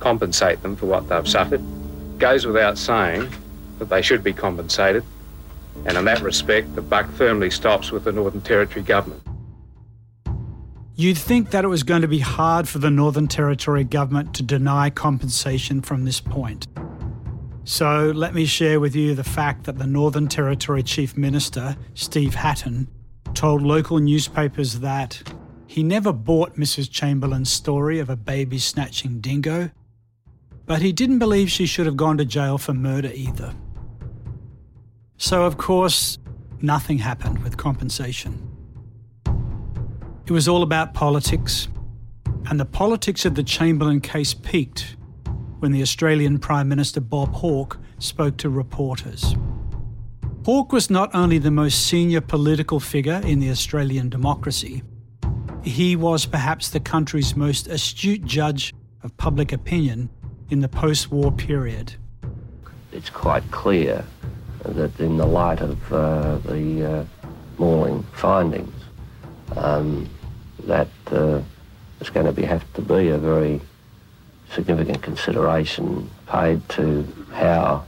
compensate 0.00 0.62
them 0.62 0.76
for 0.76 0.86
what 0.86 1.08
they've 1.08 1.28
suffered. 1.28 1.60
It 1.60 2.18
goes 2.18 2.46
without 2.46 2.76
saying 2.76 3.32
that 3.78 3.88
they 3.88 4.02
should 4.02 4.24
be 4.24 4.32
compensated, 4.32 5.04
and 5.86 5.96
in 5.96 6.04
that 6.04 6.20
respect, 6.20 6.74
the 6.74 6.82
buck 6.82 7.08
firmly 7.12 7.50
stops 7.50 7.90
with 7.90 8.04
the 8.04 8.12
Northern 8.12 8.40
Territory 8.40 8.82
government. 8.82 9.22
You'd 10.94 11.18
think 11.18 11.50
that 11.50 11.64
it 11.64 11.68
was 11.68 11.84
going 11.84 12.02
to 12.02 12.08
be 12.08 12.18
hard 12.18 12.68
for 12.68 12.78
the 12.78 12.90
Northern 12.90 13.26
Territory 13.26 13.84
government 13.84 14.34
to 14.34 14.42
deny 14.42 14.90
compensation 14.90 15.80
from 15.80 16.04
this 16.04 16.20
point. 16.20 16.66
So 17.64 18.12
let 18.14 18.34
me 18.34 18.44
share 18.44 18.78
with 18.80 18.94
you 18.94 19.14
the 19.14 19.24
fact 19.24 19.64
that 19.64 19.78
the 19.78 19.86
Northern 19.86 20.28
Territory 20.28 20.82
Chief 20.82 21.16
Minister, 21.16 21.76
Steve 21.94 22.34
Hatton, 22.34 22.88
told 23.34 23.62
local 23.62 23.98
newspapers 23.98 24.80
that 24.80 25.22
he 25.72 25.82
never 25.82 26.12
bought 26.12 26.56
Mrs. 26.56 26.90
Chamberlain's 26.90 27.50
story 27.50 27.98
of 27.98 28.10
a 28.10 28.14
baby 28.14 28.58
snatching 28.58 29.20
dingo, 29.20 29.70
but 30.66 30.82
he 30.82 30.92
didn't 30.92 31.18
believe 31.18 31.50
she 31.50 31.64
should 31.64 31.86
have 31.86 31.96
gone 31.96 32.18
to 32.18 32.26
jail 32.26 32.58
for 32.58 32.74
murder 32.74 33.10
either. 33.14 33.54
So, 35.16 35.44
of 35.44 35.56
course, 35.56 36.18
nothing 36.60 36.98
happened 36.98 37.42
with 37.42 37.56
compensation. 37.56 38.50
It 40.26 40.30
was 40.30 40.46
all 40.46 40.62
about 40.62 40.92
politics, 40.92 41.68
and 42.50 42.60
the 42.60 42.66
politics 42.66 43.24
of 43.24 43.34
the 43.34 43.42
Chamberlain 43.42 44.02
case 44.02 44.34
peaked 44.34 44.96
when 45.60 45.72
the 45.72 45.80
Australian 45.80 46.38
Prime 46.38 46.68
Minister 46.68 47.00
Bob 47.00 47.32
Hawke 47.32 47.78
spoke 47.98 48.36
to 48.36 48.50
reporters. 48.50 49.34
Hawke 50.44 50.70
was 50.70 50.90
not 50.90 51.14
only 51.14 51.38
the 51.38 51.50
most 51.50 51.86
senior 51.86 52.20
political 52.20 52.78
figure 52.78 53.22
in 53.24 53.38
the 53.38 53.48
Australian 53.48 54.10
democracy, 54.10 54.82
he 55.64 55.96
was 55.96 56.26
perhaps 56.26 56.70
the 56.70 56.80
country's 56.80 57.36
most 57.36 57.66
astute 57.66 58.24
judge 58.24 58.74
of 59.02 59.16
public 59.16 59.52
opinion 59.52 60.08
in 60.50 60.60
the 60.60 60.68
post 60.68 61.10
war 61.10 61.32
period. 61.32 61.94
It's 62.92 63.10
quite 63.10 63.48
clear 63.50 64.04
that, 64.64 64.98
in 65.00 65.16
the 65.16 65.26
light 65.26 65.60
of 65.60 65.92
uh, 65.92 66.38
the 66.38 66.84
uh, 67.00 67.04
Morling 67.58 68.04
findings, 68.12 68.74
um, 69.56 70.08
that 70.64 70.88
uh, 71.10 71.40
it's 72.00 72.10
going 72.10 72.26
to 72.26 72.32
be, 72.32 72.42
have 72.42 72.70
to 72.74 72.82
be 72.82 73.08
a 73.08 73.18
very 73.18 73.60
significant 74.52 75.02
consideration 75.02 76.10
paid 76.26 76.68
to 76.68 77.06
how 77.32 77.84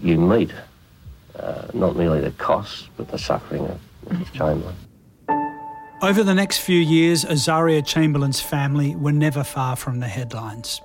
you 0.00 0.18
meet 0.18 0.50
uh, 1.38 1.66
not 1.72 1.96
merely 1.96 2.20
the 2.20 2.30
costs 2.32 2.88
but 2.96 3.08
the 3.08 3.18
suffering 3.18 3.66
of. 3.66 3.80
Chamberlain. 4.34 4.74
Over 6.04 6.22
the 6.22 6.34
next 6.34 6.58
few 6.58 6.80
years, 6.80 7.24
Azaria 7.24 7.82
Chamberlain's 7.82 8.38
family 8.38 8.94
were 8.94 9.10
never 9.10 9.42
far 9.42 9.74
from 9.74 10.00
the 10.00 10.06
headlines. 10.06 10.82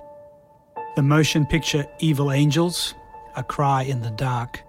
The 0.96 1.02
motion 1.02 1.44
picture 1.44 1.84
Evil 1.98 2.32
Angels, 2.32 2.94
A 3.36 3.42
Cry 3.42 3.82
in 3.82 4.00
the 4.00 4.12
Dark, 4.12 4.62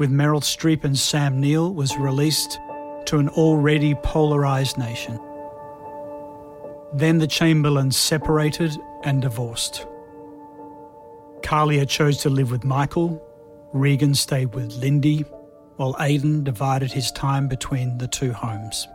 with 0.00 0.10
Meryl 0.10 0.42
Streep 0.42 0.82
and 0.82 0.98
Sam 0.98 1.40
Neill, 1.40 1.72
was 1.72 1.96
released 1.96 2.58
to 3.06 3.18
an 3.18 3.28
already 3.28 3.94
polarised 3.94 4.76
nation. 4.76 5.20
Then 6.92 7.18
the 7.18 7.28
Chamberlains 7.28 7.96
separated 7.96 8.76
and 9.04 9.22
divorced. 9.22 9.86
Kahlia 11.42 11.88
chose 11.88 12.16
to 12.22 12.28
live 12.28 12.50
with 12.50 12.64
Michael, 12.64 13.24
Regan 13.72 14.16
stayed 14.16 14.52
with 14.52 14.72
Lindy, 14.72 15.24
while 15.76 15.94
Aidan 16.00 16.42
divided 16.42 16.90
his 16.90 17.12
time 17.12 17.46
between 17.46 17.98
the 17.98 18.08
two 18.08 18.32
homes. 18.32 18.88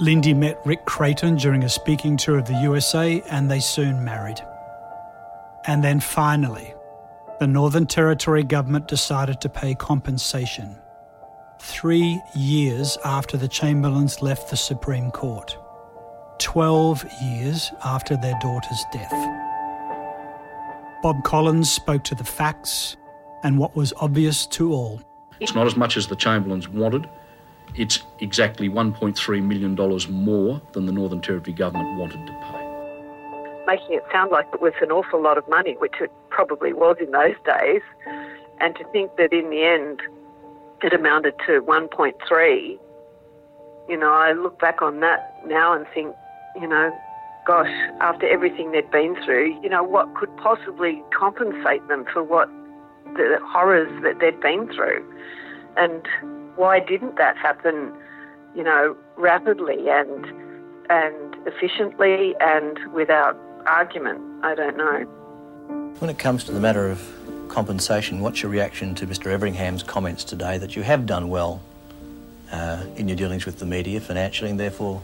Lindy 0.00 0.34
met 0.34 0.60
Rick 0.66 0.86
Creighton 0.86 1.36
during 1.36 1.62
a 1.62 1.68
speaking 1.68 2.16
tour 2.16 2.38
of 2.38 2.46
the 2.46 2.60
USA 2.62 3.22
and 3.30 3.48
they 3.48 3.60
soon 3.60 4.04
married. 4.04 4.40
And 5.66 5.84
then 5.84 6.00
finally, 6.00 6.74
the 7.38 7.46
Northern 7.46 7.86
Territory 7.86 8.42
government 8.42 8.88
decided 8.88 9.40
to 9.40 9.48
pay 9.48 9.74
compensation. 9.74 10.76
Three 11.60 12.20
years 12.34 12.98
after 13.04 13.36
the 13.36 13.46
Chamberlains 13.46 14.20
left 14.20 14.50
the 14.50 14.56
Supreme 14.56 15.12
Court. 15.12 15.56
12 16.38 17.06
years 17.22 17.70
after 17.84 18.16
their 18.16 18.36
daughter's 18.42 18.84
death. 18.92 19.12
Bob 21.02 21.22
Collins 21.22 21.70
spoke 21.70 22.02
to 22.04 22.16
the 22.16 22.24
facts 22.24 22.96
and 23.44 23.58
what 23.58 23.76
was 23.76 23.92
obvious 23.98 24.44
to 24.46 24.72
all. 24.72 25.00
It's 25.38 25.54
not 25.54 25.66
as 25.66 25.76
much 25.76 25.96
as 25.96 26.08
the 26.08 26.16
Chamberlains 26.16 26.68
wanted, 26.68 27.08
it's 27.74 28.00
exactly 28.20 28.68
$1.3 28.68 29.42
million 29.42 29.74
more 30.12 30.62
than 30.72 30.86
the 30.86 30.92
Northern 30.92 31.20
Territory 31.20 31.54
government 31.54 31.98
wanted 31.98 32.26
to 32.26 32.32
pay. 32.32 33.64
Making 33.66 33.96
it 33.96 34.04
sound 34.12 34.30
like 34.30 34.46
it 34.52 34.60
was 34.60 34.74
an 34.80 34.92
awful 34.92 35.22
lot 35.22 35.38
of 35.38 35.48
money, 35.48 35.76
which 35.78 35.94
it 36.00 36.10
probably 36.30 36.72
was 36.72 36.96
in 37.00 37.10
those 37.10 37.34
days, 37.44 37.82
and 38.60 38.76
to 38.76 38.84
think 38.92 39.16
that 39.16 39.32
in 39.32 39.50
the 39.50 39.64
end 39.64 40.00
it 40.82 40.92
amounted 40.92 41.34
to 41.46 41.62
1.3. 41.62 42.78
You 43.88 43.96
know, 43.96 44.12
I 44.12 44.32
look 44.32 44.58
back 44.60 44.82
on 44.82 45.00
that 45.00 45.42
now 45.46 45.72
and 45.72 45.86
think, 45.94 46.14
you 46.60 46.68
know, 46.68 46.92
gosh, 47.46 47.72
after 48.00 48.28
everything 48.28 48.72
they'd 48.72 48.90
been 48.90 49.16
through, 49.24 49.58
you 49.62 49.68
know, 49.68 49.82
what 49.82 50.14
could 50.14 50.34
possibly 50.36 51.02
compensate 51.18 51.86
them 51.88 52.04
for 52.12 52.22
what 52.22 52.48
the 53.16 53.38
horrors 53.42 53.90
that 54.02 54.20
they'd 54.20 54.40
been 54.40 54.66
through? 54.74 55.04
And 55.76 56.06
why 56.56 56.80
didn't 56.80 57.16
that 57.16 57.36
happen, 57.36 57.92
you 58.54 58.62
know, 58.62 58.96
rapidly 59.16 59.88
and 59.88 60.26
and 60.90 61.34
efficiently 61.46 62.34
and 62.40 62.78
without 62.92 63.36
argument? 63.66 64.20
I 64.44 64.54
don't 64.54 64.76
know. 64.76 65.04
When 65.98 66.10
it 66.10 66.18
comes 66.18 66.44
to 66.44 66.52
the 66.52 66.60
matter 66.60 66.90
of 66.90 67.02
compensation, 67.48 68.20
what's 68.20 68.42
your 68.42 68.50
reaction 68.50 68.94
to 68.96 69.06
Mr. 69.06 69.28
Everingham's 69.28 69.82
comments 69.82 70.24
today 70.24 70.58
that 70.58 70.76
you 70.76 70.82
have 70.82 71.06
done 71.06 71.28
well 71.28 71.62
uh, 72.52 72.84
in 72.96 73.08
your 73.08 73.16
dealings 73.16 73.46
with 73.46 73.58
the 73.58 73.66
media 73.66 74.00
financially 74.00 74.50
and 74.50 74.60
therefore 74.60 75.02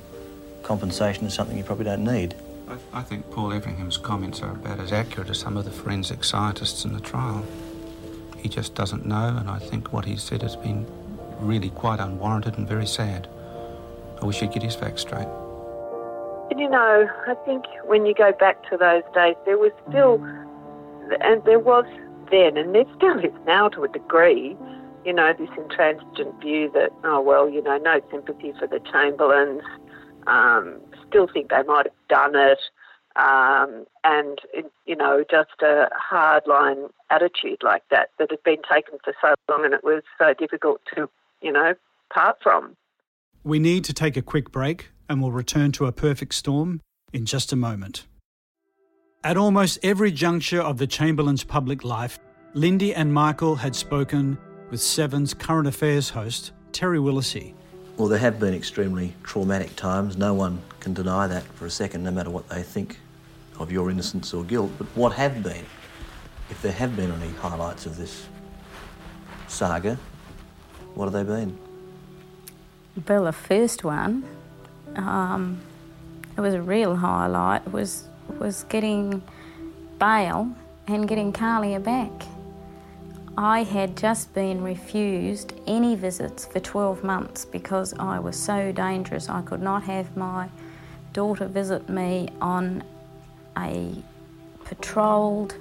compensation 0.63 1.27
is 1.27 1.35
something 1.35 1.57
you 1.57 1.65
probably 1.65 1.85
don't 1.85 2.05
need? 2.05 2.35
I, 2.69 3.01
I 3.01 3.03
think 3.03 3.31
Paul 3.31 3.53
Everingham's 3.53 3.97
comments 3.97 4.43
are 4.43 4.53
about 4.53 4.79
as 4.81 4.93
accurate 4.93 5.31
as 5.31 5.39
some 5.39 5.57
of 5.57 5.65
the 5.65 5.71
forensic 5.71 6.25
scientists 6.25 6.85
in 6.85 6.93
the 6.93 7.01
trial. 7.01 7.45
He 8.37 8.49
just 8.49 8.75
doesn't 8.75 9.07
know, 9.07 9.37
and 9.39 9.49
I 9.51 9.59
think 9.59 9.93
what 9.93 10.05
he 10.05 10.17
said 10.17 10.43
has 10.43 10.57
been 10.57 10.87
really 11.43 11.71
quite 11.71 12.01
unwarranted 12.01 12.59
and 12.59 12.69
very 12.69 12.87
sad. 12.87 13.29
I 14.21 14.27
wish 14.27 14.41
he'd 14.41 14.53
get 14.53 14.63
his 14.63 14.75
facts 14.75 15.03
straight. 15.03 15.29
You 16.57 16.69
know, 16.69 17.09
I 17.27 17.35
think 17.47 17.65
when 17.85 18.07
you 18.07 18.15
go 18.15 18.33
back 18.33 18.69
to 18.71 18.77
those 18.77 19.03
days, 19.15 19.37
there 19.47 19.57
was 19.57 19.73
still, 19.89 20.23
and 21.21 21.43
there 21.45 21.59
was 21.59 21.85
then, 22.31 22.57
and 22.57 22.75
there 22.75 22.85
still 22.97 23.19
is 23.19 23.33
now 23.47 23.69
to 23.69 23.85
a 23.85 23.89
degree, 23.89 24.57
you 25.05 25.13
know, 25.13 25.33
this 25.39 25.49
intransigent 25.57 26.41
view 26.41 26.71
that, 26.75 26.91
oh, 27.05 27.21
well, 27.21 27.49
you 27.49 27.63
know, 27.63 27.79
no 27.79 28.01
sympathy 28.11 28.53
for 28.59 28.67
the 28.67 28.81
Chamberlains, 28.93 29.63
um, 30.27 30.77
still 31.09 31.27
think 31.33 31.51
they 31.51 31.63
might 31.63 31.87
have 31.87 32.09
done 32.09 32.35
it, 32.35 32.59
um, 33.17 33.87
and, 34.05 34.39
you 34.87 34.95
know, 34.97 35.25
just 35.31 35.63
a 35.63 35.89
hardline 36.13 36.91
attitude 37.11 37.63
like 37.63 37.83
that 37.91 38.11
that 38.19 38.31
had 38.31 38.43
been 38.43 38.63
taken 38.71 38.99
for 39.03 39.15
so 39.21 39.35
long 39.49 39.65
and 39.65 39.75
it 39.75 39.83
was 39.83 40.03
so 40.19 40.35
difficult 40.35 40.81
to, 40.95 41.09
you 41.43 41.53
know, 41.53 41.75
part 42.13 42.37
from. 42.43 42.77
We 43.43 43.59
need 43.59 43.85
to 43.85 43.93
take 43.93 44.17
a 44.17 44.23
quick 44.23 44.51
break 44.53 44.91
and 45.09 45.23
we'll 45.23 45.33
return 45.33 45.73
to 45.73 45.87
a 45.87 45.93
perfect 45.93 46.35
storm 46.35 46.81
in 47.13 47.27
just 47.27 47.53
a 47.53 47.57
moment. 47.57 48.07
At 49.25 49.37
almost 49.37 49.79
every 49.83 50.13
juncture 50.13 50.61
of 50.61 50.79
the 50.79 50.87
Chamberlain's 50.87 51.45
public 51.45 51.85
life, 51.85 52.19
Lindy 52.55 52.95
and 52.95 53.13
Michael 53.13 53.57
had 53.57 53.77
spoken 53.77 54.39
with 54.71 54.81
Seven's 54.81 55.35
current 55.35 55.67
affairs 55.67 56.11
host, 56.11 56.53
Terry 56.73 56.99
Willesee. 56.99 57.55
Well, 57.97 58.09
there 58.09 58.19
have 58.19 58.41
been 58.41 58.55
extremely 58.55 59.15
traumatic 59.23 59.77
times. 59.77 60.17
No 60.17 60.33
one 60.33 60.63
can 60.81 60.95
deny 60.95 61.27
that 61.27 61.43
for 61.43 61.67
a 61.67 61.71
second, 61.71 62.03
no 62.03 62.11
matter 62.11 62.31
what 62.31 62.49
they 62.49 62.63
think 62.63 62.99
of 63.59 63.71
your 63.71 63.91
innocence 63.91 64.33
or 64.33 64.43
guilt. 64.43 64.71
But 64.79 64.87
what 64.95 65.13
have 65.13 65.43
been, 65.43 65.67
if 66.49 66.63
there 66.63 66.73
have 66.73 66.97
been 66.97 67.11
any 67.11 67.33
highlights 67.35 67.85
of 67.85 67.99
this 67.99 68.27
saga, 69.49 69.99
what 71.01 71.11
have 71.11 71.27
they 71.27 71.35
been? 71.35 71.57
Well, 73.09 73.25
the 73.25 73.33
first 73.33 73.85
one, 73.85 74.23
um, 74.97 75.63
it 76.37 76.43
was 76.43 76.53
a 76.53 76.61
real 76.61 76.97
highlight, 76.97 77.73
was 77.73 78.05
was 78.39 78.65
getting 78.65 79.23
bail 79.99 80.55
and 80.87 81.09
getting 81.09 81.33
Kahlia 81.33 81.83
back. 81.83 82.13
I 83.39 83.63
had 83.63 83.97
just 83.97 84.35
been 84.35 84.63
refused 84.63 85.55
any 85.67 85.95
visits 85.95 86.45
for 86.45 86.61
12 86.61 87.03
months 87.03 87.47
because 87.47 87.95
I 87.99 88.19
was 88.19 88.39
so 88.39 88.71
dangerous. 88.71 89.31
I 89.31 89.41
could 89.41 89.63
not 89.63 89.85
have 89.85 90.15
my 90.19 90.51
daughter 91.15 91.47
visit 91.47 91.89
me 91.89 92.29
on 92.43 92.85
a 93.57 93.95
patrolled 94.65 95.55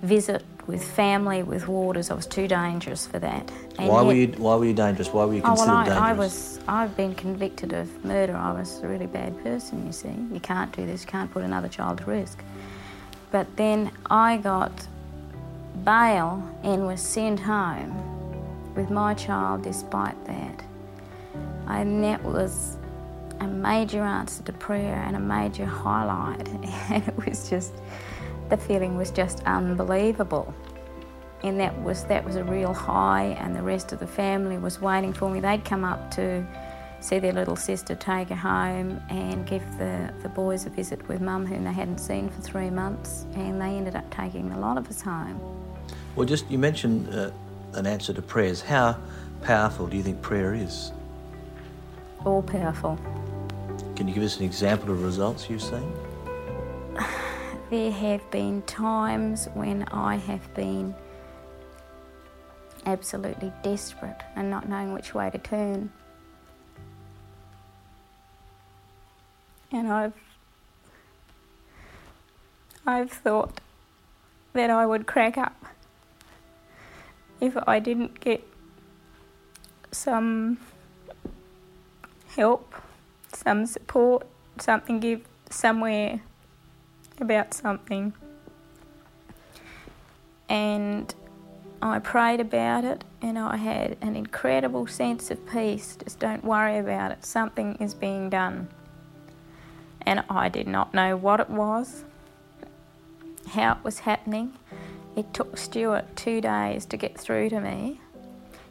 visit 0.00 0.42
with 0.70 0.84
family 0.84 1.42
with 1.42 1.66
warders. 1.66 2.12
I 2.12 2.14
was 2.14 2.26
too 2.26 2.46
dangerous 2.46 3.04
for 3.04 3.18
that. 3.18 3.50
And 3.76 3.88
why 3.88 4.02
yet, 4.02 4.06
were 4.06 4.12
you 4.14 4.26
Why 4.38 4.54
were 4.54 4.64
you 4.64 4.72
dangerous? 4.72 5.08
Why 5.08 5.24
were 5.24 5.34
you 5.34 5.42
considered 5.42 5.68
oh, 5.68 5.74
well, 5.74 5.76
I, 5.76 5.84
dangerous? 5.84 6.00
I 6.00 6.12
was. 6.12 6.60
I've 6.68 6.96
been 6.96 7.14
convicted 7.16 7.72
of 7.72 8.04
murder. 8.04 8.36
I 8.36 8.52
was 8.52 8.80
a 8.80 8.86
really 8.86 9.08
bad 9.08 9.32
person. 9.42 9.84
You 9.84 9.92
see, 9.92 10.14
you 10.32 10.38
can't 10.38 10.70
do 10.74 10.86
this. 10.86 11.02
You 11.02 11.08
can't 11.08 11.30
put 11.32 11.42
another 11.42 11.68
child 11.68 11.98
to 11.98 12.04
risk. 12.04 12.38
But 13.32 13.56
then 13.56 13.90
I 14.08 14.36
got 14.36 14.86
bail 15.84 16.48
and 16.62 16.86
was 16.86 17.00
sent 17.00 17.40
home 17.40 18.74
with 18.76 18.90
my 18.90 19.14
child. 19.14 19.62
Despite 19.62 20.24
that, 20.26 20.64
and 21.66 22.04
that 22.04 22.22
was 22.22 22.76
a 23.40 23.48
major 23.48 24.02
answer 24.02 24.44
to 24.44 24.52
prayer 24.52 25.02
and 25.04 25.16
a 25.16 25.20
major 25.20 25.64
highlight. 25.64 26.48
And 26.48 26.64
it 27.08 27.26
was 27.26 27.50
just 27.50 27.72
the 28.50 28.56
feeling 28.56 28.96
was 28.96 29.10
just 29.10 29.42
unbelievable. 29.44 30.54
And 31.42 31.58
that 31.58 31.80
was 31.82 32.04
that 32.04 32.24
was 32.24 32.36
a 32.36 32.44
real 32.44 32.74
high 32.74 33.36
and 33.40 33.56
the 33.56 33.62
rest 33.62 33.92
of 33.92 33.98
the 33.98 34.06
family 34.06 34.58
was 34.58 34.80
waiting 34.80 35.12
for 35.12 35.30
me. 35.30 35.40
They'd 35.40 35.64
come 35.64 35.84
up 35.84 36.10
to 36.16 36.46
see 37.00 37.18
their 37.18 37.32
little 37.32 37.56
sister 37.56 37.94
take 37.94 38.28
her 38.28 38.34
home 38.34 39.00
and 39.08 39.46
give 39.46 39.62
the, 39.78 40.12
the 40.22 40.28
boys 40.28 40.66
a 40.66 40.70
visit 40.70 41.06
with 41.08 41.22
mum 41.22 41.46
whom 41.46 41.64
they 41.64 41.72
hadn't 41.72 41.96
seen 41.96 42.28
for 42.28 42.42
three 42.42 42.68
months 42.68 43.24
and 43.34 43.58
they 43.58 43.68
ended 43.68 43.96
up 43.96 44.08
taking 44.10 44.52
a 44.52 44.60
lot 44.60 44.76
of 44.76 44.86
us 44.88 45.00
home. 45.00 45.40
Well 46.14 46.26
just 46.26 46.50
you 46.50 46.58
mentioned 46.58 47.08
uh, 47.14 47.30
an 47.72 47.86
answer 47.86 48.12
to 48.12 48.20
prayers. 48.20 48.60
How 48.60 48.98
powerful 49.42 49.86
do 49.86 49.96
you 49.96 50.02
think 50.02 50.20
prayer 50.20 50.52
is? 50.52 50.92
All 52.26 52.42
powerful. 52.42 52.98
Can 53.96 54.06
you 54.06 54.14
give 54.14 54.22
us 54.22 54.38
an 54.38 54.44
example 54.44 54.90
of 54.90 55.02
results 55.02 55.48
you've 55.48 55.62
seen? 55.62 55.90
There 57.70 57.92
have 57.92 58.28
been 58.32 58.62
times 58.62 59.46
when 59.54 59.84
I 59.92 60.16
have 60.16 60.52
been 60.54 60.92
absolutely 62.84 63.52
desperate 63.62 64.20
and 64.34 64.50
not 64.50 64.68
knowing 64.68 64.92
which 64.92 65.14
way 65.14 65.30
to 65.30 65.38
turn. 65.38 65.92
And 69.70 69.86
I've 69.86 70.14
I've 72.84 73.12
thought 73.12 73.60
that 74.52 74.68
I 74.68 74.84
would 74.84 75.06
crack 75.06 75.38
up 75.38 75.64
if 77.40 77.56
I 77.68 77.78
didn't 77.78 78.18
get 78.18 78.44
some 79.92 80.58
help, 82.34 82.74
some 83.32 83.64
support, 83.64 84.26
something 84.58 84.98
give 84.98 85.20
somewhere 85.50 86.20
about 87.20 87.54
something. 87.54 88.12
And 90.48 91.14
I 91.82 91.98
prayed 91.98 92.40
about 92.40 92.84
it 92.84 93.04
and 93.22 93.38
I 93.38 93.56
had 93.56 93.96
an 94.00 94.16
incredible 94.16 94.86
sense 94.86 95.30
of 95.30 95.46
peace. 95.48 95.96
Just 96.02 96.18
don't 96.18 96.44
worry 96.44 96.78
about 96.78 97.12
it, 97.12 97.24
something 97.24 97.76
is 97.76 97.94
being 97.94 98.30
done. 98.30 98.68
And 100.02 100.24
I 100.28 100.48
did 100.48 100.66
not 100.66 100.94
know 100.94 101.16
what 101.16 101.40
it 101.40 101.50
was, 101.50 102.04
how 103.48 103.72
it 103.72 103.84
was 103.84 104.00
happening. 104.00 104.54
It 105.16 105.32
took 105.34 105.56
Stuart 105.56 106.16
two 106.16 106.40
days 106.40 106.86
to 106.86 106.96
get 106.96 107.18
through 107.18 107.50
to 107.50 107.60
me. 107.60 108.00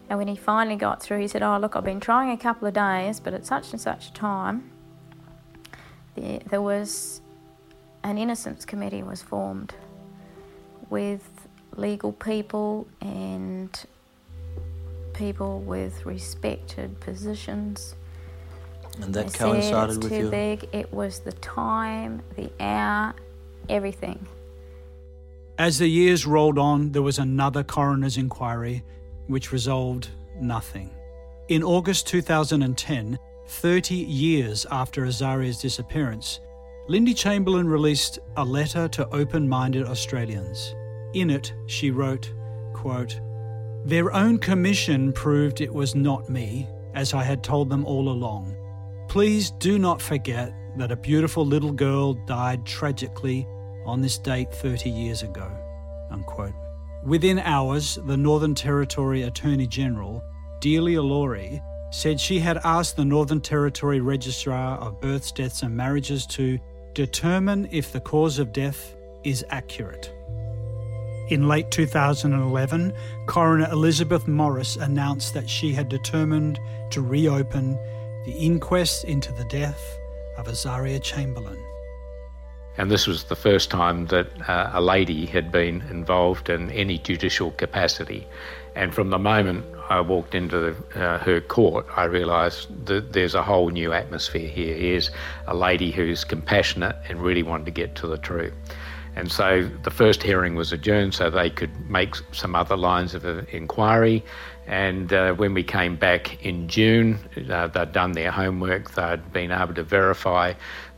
And 0.09 0.17
when 0.17 0.27
he 0.27 0.35
finally 0.35 0.75
got 0.75 1.01
through, 1.01 1.19
he 1.19 1.27
said, 1.27 1.43
Oh, 1.43 1.57
look, 1.59 1.75
I've 1.75 1.83
been 1.83 1.99
trying 1.99 2.31
a 2.31 2.37
couple 2.37 2.67
of 2.67 2.73
days, 2.73 3.19
but 3.19 3.33
at 3.33 3.45
such 3.45 3.71
and 3.71 3.79
such 3.79 4.09
a 4.09 4.13
time, 4.13 4.71
there, 6.15 6.39
there 6.49 6.61
was 6.61 7.21
an 8.03 8.17
innocence 8.17 8.65
committee 8.65 9.03
was 9.03 9.21
formed 9.21 9.73
with 10.89 11.47
legal 11.75 12.11
people 12.11 12.87
and 13.01 13.85
people 15.13 15.59
with 15.61 16.05
respected 16.05 16.99
positions. 16.99 17.95
And 19.01 19.13
that 19.13 19.27
they 19.27 19.37
coincided 19.37 19.95
it's 19.95 20.03
with 20.03 20.11
too 20.11 20.19
your... 20.19 20.31
big. 20.31 20.67
It 20.71 20.91
was 20.93 21.19
the 21.19 21.33
time, 21.33 22.21
the 22.35 22.51
hour, 22.59 23.13
everything. 23.67 24.25
As 25.57 25.77
the 25.77 25.87
years 25.87 26.25
rolled 26.25 26.57
on, 26.57 26.91
there 26.91 27.01
was 27.01 27.19
another 27.19 27.63
coroner's 27.63 28.17
inquiry 28.17 28.83
which 29.27 29.51
resolved 29.51 30.09
nothing. 30.39 30.89
In 31.49 31.63
August 31.63 32.07
2010, 32.07 33.19
30 33.47 33.95
years 33.95 34.65
after 34.71 35.03
Azaria's 35.03 35.59
disappearance, 35.59 36.39
Lindy 36.89 37.13
Chamberlain 37.13 37.67
released 37.67 38.17
a 38.35 38.43
letter 38.43 38.87
to 38.87 39.07
open 39.09 39.47
minded 39.47 39.85
Australians. 39.85 40.73
In 41.13 41.29
it, 41.29 41.53
she 41.67 41.91
wrote, 41.91 42.33
quote, 42.73 43.21
Their 43.85 44.11
own 44.11 44.39
commission 44.39 45.13
proved 45.13 45.61
it 45.61 45.71
was 45.71 45.93
not 45.93 46.31
me, 46.31 46.67
as 46.95 47.13
I 47.13 47.21
had 47.21 47.43
told 47.43 47.69
them 47.69 47.85
all 47.85 48.09
along. 48.09 48.55
Please 49.07 49.51
do 49.51 49.77
not 49.77 50.01
forget 50.01 50.51
that 50.77 50.91
a 50.91 50.95
beautiful 50.95 51.45
little 51.45 51.71
girl 51.71 52.13
died 52.25 52.65
tragically 52.65 53.47
on 53.85 54.01
this 54.01 54.17
date 54.17 54.51
30 54.51 54.89
years 54.89 55.21
ago. 55.21 55.47
Unquote. 56.09 56.55
Within 57.03 57.37
hours, 57.37 57.99
the 58.07 58.17
Northern 58.17 58.55
Territory 58.55 59.21
Attorney 59.21 59.67
General 59.67 60.23
Delia 60.59 61.03
Lawrie, 61.03 61.61
said 61.91 62.19
she 62.19 62.39
had 62.39 62.59
asked 62.63 62.95
the 62.95 63.05
Northern 63.05 63.41
Territory 63.41 63.99
Registrar 63.99 64.77
of 64.77 64.99
Births, 64.99 65.31
Deaths 65.31 65.63
and 65.63 65.75
Marriages 65.75 66.25
to 66.27 66.59
determine 66.93 67.67
if 67.71 67.91
the 67.91 67.99
cause 67.99 68.39
of 68.39 68.53
death 68.53 68.95
is 69.23 69.45
accurate. 69.49 70.11
In 71.29 71.47
late 71.47 71.69
2011, 71.69 72.93
coroner 73.27 73.69
Elizabeth 73.71 74.27
Morris 74.27 74.75
announced 74.77 75.33
that 75.35 75.49
she 75.49 75.73
had 75.73 75.87
determined 75.87 76.59
to 76.89 77.01
reopen 77.01 77.73
the 78.25 78.31
inquest 78.31 79.03
into 79.03 79.31
the 79.33 79.45
death 79.45 79.97
of 80.37 80.47
Azaria 80.47 81.01
Chamberlain. 81.01 81.63
And 82.77 82.89
this 82.89 83.07
was 83.07 83.25
the 83.25 83.35
first 83.35 83.69
time 83.69 84.07
that 84.07 84.27
uh, 84.47 84.71
a 84.73 84.81
lady 84.81 85.25
had 85.25 85.51
been 85.51 85.81
involved 85.89 86.49
in 86.49 86.71
any 86.71 86.97
judicial 86.97 87.51
capacity. 87.51 88.25
And 88.73 88.93
from 88.93 89.09
the 89.09 89.19
moment 89.19 89.65
I 89.89 90.01
walked 90.01 90.35
into 90.35 90.59
the, 90.59 91.03
uh, 91.03 91.17
her 91.19 91.41
court, 91.41 91.87
I 91.95 92.03
realised 92.03 92.85
that 92.85 93.13
there's 93.13 93.33
a 93.33 93.41
whole 93.41 93.69
new 93.69 93.91
atmosphere 93.91 94.47
here. 94.47 94.75
Here's 94.75 95.09
a 95.47 95.55
lady 95.55 95.91
who's 95.91 96.23
compassionate 96.23 96.95
and 97.09 97.19
really 97.19 97.43
wanted 97.43 97.65
to 97.65 97.71
get 97.71 97.95
to 97.95 98.07
the 98.07 98.17
truth. 98.17 98.53
And 99.15 99.31
so 99.31 99.69
the 99.83 99.89
first 99.89 100.21
hearing 100.21 100.55
was 100.55 100.71
adjourned 100.71 101.15
so 101.15 101.29
they 101.29 101.49
could 101.49 101.89
make 101.89 102.15
some 102.31 102.55
other 102.55 102.77
lines 102.77 103.15
of 103.15 103.25
inquiry. 103.53 104.23
And 104.67 105.11
uh, 105.11 105.33
when 105.33 105.55
we 105.55 105.63
came 105.63 105.95
back 105.95 106.45
in 106.45 106.67
June, 106.67 107.17
uh, 107.49 107.67
they'd 107.67 107.91
done 107.91 108.11
their 108.11 108.29
homework, 108.29 108.91
they'd 108.91 109.33
been 109.33 109.51
able 109.51 109.73
to 109.73 109.83
verify 109.83 110.53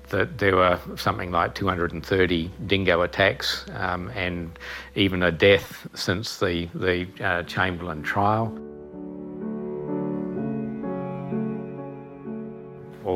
that 0.10 0.40
there 0.40 0.58
were 0.58 0.78
something 0.98 1.32
like 1.32 1.56
230 1.56 2.52
dingo 2.68 3.02
attacks 3.02 3.66
um, 3.76 4.10
and 4.10 4.60
even 4.96 5.24
a 5.24 5.32
death 5.32 5.88
since 5.96 6.40
the, 6.40 6.68
the 6.76 7.08
uh, 7.24 7.44
Chamberlain 7.44 8.04
trial. 8.04 8.54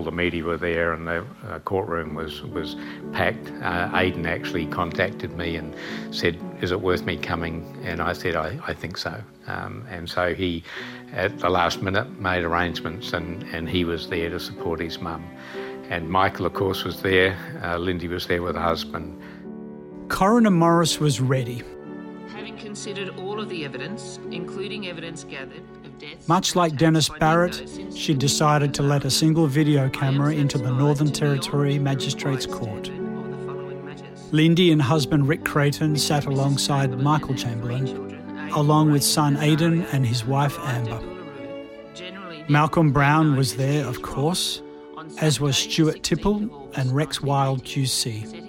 The 0.06 0.12
media 0.12 0.44
were 0.44 0.58
there 0.58 0.94
and 0.94 1.08
the 1.08 1.26
uh, 1.48 1.60
courtroom 1.60 2.15
was, 2.15 2.41
was 2.44 2.76
packed. 3.12 3.52
Uh, 3.62 3.89
Aidan 3.94 4.26
actually 4.26 4.65
contacted 4.68 5.36
me 5.36 5.58
and 5.58 5.76
said, 6.12 6.39
Is 6.62 6.72
it 6.72 6.80
worth 6.80 7.06
me 7.06 7.18
coming? 7.18 7.78
And 7.84 8.02
I 8.02 8.13
said, 8.13 8.36
I, 8.36 8.58
I 8.65 8.74
think 8.74 8.98
so. 8.98 9.22
Um, 9.48 9.86
and 9.89 10.10
so 10.10 10.34
he, 10.34 10.63
at 11.13 11.38
the 11.39 11.50
last 11.50 11.82
minute, 11.82 12.20
made 12.20 12.44
arrangements 12.44 13.13
and, 13.13 13.44
and 13.54 13.70
he 13.70 13.84
was 13.84 14.10
there 14.10 14.30
to 14.30 14.39
support 14.39 14.80
his 14.80 15.00
mum. 15.00 15.28
And 15.89 16.10
Michael, 16.10 16.46
of 16.46 16.54
course, 16.54 16.84
was 16.84 17.02
there. 17.02 17.38
Uh, 17.63 17.78
Lindy 17.78 18.08
was 18.08 18.26
there 18.28 18.41
with 18.41 18.56
her 18.56 18.62
husband. 18.62 19.22
Coroner 20.10 20.52
Morris 20.52 21.00
was 21.00 21.20
ready. 21.20 21.62
Having 22.30 22.58
considered 22.58 23.10
all 23.20 23.39
of 23.39 23.50
the 23.50 23.65
evidence, 23.65 24.20
including 24.32 24.88
evidence 24.88 25.24
gathered 25.24 25.62
of 25.62 25.74
deaths. 25.74 25.74
Much 26.27 26.55
like 26.55 26.77
Denis 26.77 27.10
Barritt, 27.10 27.95
she 27.95 28.13
decided 28.13 28.73
to 28.73 28.84
let 28.84 29.05
a 29.05 29.12
single 29.12 29.47
video 29.47 29.89
camera 29.89 30.34
into 30.34 30.58
the 30.58 30.71
Northern 30.71 31.12
Territory 31.12 31.79
Magistrates 31.79 32.45
Court. 32.45 32.91
Lindy 34.31 34.71
and 34.71 34.81
husband 34.81 35.27
Rick 35.27 35.45
Creighton 35.45 35.95
sat 35.97 36.25
alongside 36.25 36.99
Michael 36.99 37.36
Chamberlain, 37.36 38.49
along 38.53 38.91
with 38.91 39.03
son 39.03 39.38
Aidan 39.38 39.84
and 39.93 40.05
his 40.05 40.25
wife 40.25 40.58
Amber. 40.60 41.01
Malcolm 42.49 42.91
Brown 42.91 43.36
was 43.38 43.55
there, 43.55 43.86
of 43.86 44.01
course, 44.01 44.62
as 45.19 45.39
was 45.39 45.55
Stuart 45.55 46.03
Tipple 46.03 46.69
and 46.75 46.91
Rex 46.91 47.21
Wild 47.21 47.63
QC. 47.63 48.41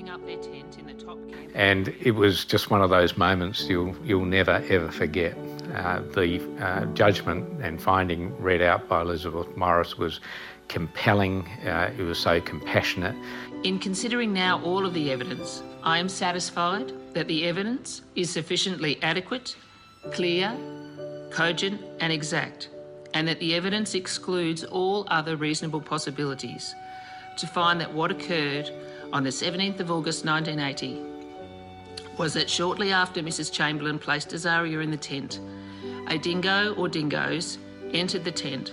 And 1.54 1.88
it 2.00 2.10
was 2.12 2.44
just 2.44 2.70
one 2.70 2.82
of 2.82 2.90
those 2.90 3.16
moments 3.16 3.66
you'll, 3.68 3.94
you'll 4.04 4.26
never 4.26 4.62
ever 4.68 4.90
forget. 4.90 5.36
Uh, 5.76 6.00
the 6.14 6.40
uh, 6.60 6.84
judgment 6.94 7.62
and 7.62 7.80
finding 7.80 8.34
read 8.40 8.62
out 8.62 8.88
by 8.88 9.02
Elizabeth 9.02 9.56
Morris 9.56 9.98
was 9.98 10.20
compelling, 10.68 11.46
uh, 11.66 11.92
it 11.96 12.02
was 12.02 12.18
so 12.18 12.40
compassionate. 12.40 13.14
In 13.62 13.78
considering 13.78 14.32
now 14.32 14.60
all 14.62 14.84
of 14.86 14.94
the 14.94 15.12
evidence, 15.12 15.62
I 15.82 15.98
am 15.98 16.08
satisfied 16.08 16.92
that 17.14 17.28
the 17.28 17.46
evidence 17.46 18.02
is 18.14 18.30
sufficiently 18.30 18.98
adequate, 19.02 19.54
clear, 20.12 20.56
cogent, 21.30 21.80
and 22.00 22.12
exact 22.12 22.70
and 23.16 23.26
that 23.26 23.40
the 23.40 23.54
evidence 23.54 23.94
excludes 23.94 24.62
all 24.62 25.06
other 25.08 25.36
reasonable 25.36 25.80
possibilities 25.80 26.74
to 27.38 27.46
find 27.46 27.80
that 27.80 27.90
what 27.90 28.10
occurred 28.10 28.70
on 29.10 29.22
the 29.22 29.30
17th 29.30 29.80
of 29.80 29.90
August 29.90 30.26
1980 30.26 31.00
was 32.18 32.34
that 32.34 32.50
shortly 32.50 32.92
after 32.92 33.22
Mrs. 33.22 33.50
Chamberlain 33.50 33.98
placed 33.98 34.30
Azaria 34.32 34.82
in 34.82 34.90
the 34.90 34.98
tent, 34.98 35.40
a 36.08 36.18
dingo 36.18 36.74
or 36.74 36.88
dingoes 36.88 37.58
entered 37.92 38.24
the 38.24 38.30
tent, 38.32 38.72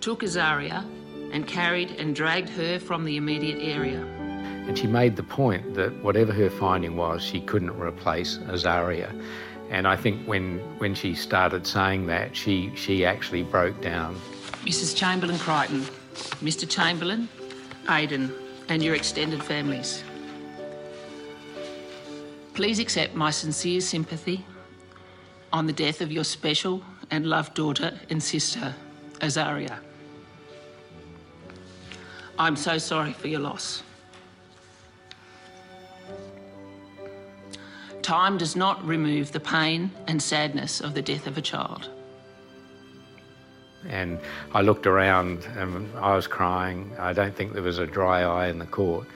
took 0.00 0.22
Azaria, 0.22 0.84
and 1.32 1.46
carried 1.46 1.90
and 1.92 2.14
dragged 2.14 2.48
her 2.50 2.78
from 2.78 3.04
the 3.04 3.16
immediate 3.16 3.60
area. 3.60 4.00
And 4.66 4.78
she 4.78 4.86
made 4.86 5.16
the 5.16 5.22
point 5.22 5.74
that 5.74 5.92
whatever 6.04 6.32
her 6.32 6.50
finding 6.50 6.96
was, 6.96 7.22
she 7.22 7.40
couldn't 7.40 7.78
replace 7.80 8.38
Azaria. 8.38 9.10
And 9.70 9.88
I 9.88 9.96
think 9.96 10.26
when, 10.26 10.58
when 10.78 10.94
she 10.94 11.14
started 11.14 11.66
saying 11.66 12.06
that, 12.06 12.36
she, 12.36 12.70
she 12.76 13.04
actually 13.04 13.42
broke 13.42 13.80
down. 13.80 14.14
Mrs. 14.64 14.96
Chamberlain 14.96 15.38
Creighton, 15.38 15.80
Mr. 16.42 16.68
Chamberlain, 16.68 17.28
Aidan, 17.88 18.32
and 18.68 18.82
your 18.82 18.94
extended 18.94 19.42
families. 19.42 20.04
Please 22.54 22.78
accept 22.78 23.14
my 23.14 23.30
sincere 23.30 23.80
sympathy 23.80 24.44
on 25.52 25.66
the 25.66 25.72
death 25.72 26.00
of 26.00 26.10
your 26.10 26.24
special 26.24 26.82
and 27.10 27.26
loved 27.26 27.54
daughter 27.54 27.98
and 28.10 28.22
sister, 28.22 28.74
Azaria. 29.20 29.78
I'm 32.38 32.56
so 32.56 32.78
sorry 32.78 33.12
for 33.12 33.28
your 33.28 33.40
loss. 33.40 33.82
Time 38.00 38.36
does 38.36 38.56
not 38.56 38.84
remove 38.84 39.30
the 39.30 39.40
pain 39.40 39.90
and 40.08 40.20
sadness 40.20 40.80
of 40.80 40.94
the 40.94 41.02
death 41.02 41.26
of 41.26 41.38
a 41.38 41.42
child. 41.42 41.88
And 43.88 44.18
I 44.52 44.62
looked 44.62 44.86
around 44.86 45.44
and 45.56 45.88
I 45.98 46.14
was 46.14 46.26
crying. 46.26 46.90
I 46.98 47.12
don't 47.12 47.34
think 47.34 47.52
there 47.52 47.62
was 47.62 47.78
a 47.78 47.86
dry 47.86 48.22
eye 48.22 48.48
in 48.48 48.58
the 48.58 48.66
court. 48.66 49.06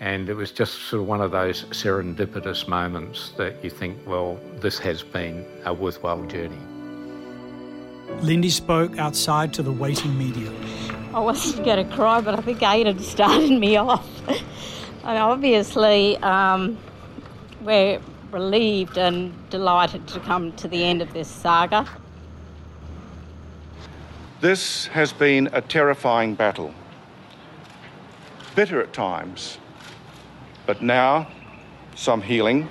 And 0.00 0.28
it 0.28 0.34
was 0.34 0.50
just 0.50 0.74
sort 0.88 1.02
of 1.02 1.08
one 1.08 1.20
of 1.20 1.30
those 1.30 1.64
serendipitous 1.64 2.66
moments 2.66 3.32
that 3.36 3.62
you 3.62 3.70
think, 3.70 3.98
well, 4.06 4.38
this 4.56 4.78
has 4.80 5.02
been 5.02 5.46
a 5.64 5.72
worthwhile 5.72 6.24
journey. 6.24 6.58
Lindy 8.20 8.50
spoke 8.50 8.98
outside 8.98 9.52
to 9.54 9.62
the 9.62 9.72
waiting 9.72 10.16
media. 10.18 10.52
I 11.14 11.20
wasn't 11.20 11.64
going 11.64 11.88
to 11.88 11.94
cry, 11.94 12.20
but 12.20 12.34
I 12.38 12.42
think 12.42 12.62
Aidan 12.62 12.98
started 13.02 13.50
me 13.50 13.76
off. 13.76 14.08
and 14.28 15.18
obviously, 15.18 16.16
um, 16.18 16.76
we're 17.60 18.00
relieved 18.30 18.98
and 18.98 19.32
delighted 19.48 20.06
to 20.08 20.20
come 20.20 20.52
to 20.52 20.66
the 20.66 20.82
end 20.82 21.00
of 21.00 21.12
this 21.12 21.28
saga. 21.28 21.88
This 24.40 24.86
has 24.88 25.12
been 25.12 25.48
a 25.52 25.62
terrifying 25.62 26.34
battle. 26.34 26.74
Bitter 28.54 28.80
at 28.80 28.92
times, 28.92 29.58
but 30.66 30.82
now 30.82 31.28
some 31.94 32.22
healing 32.22 32.68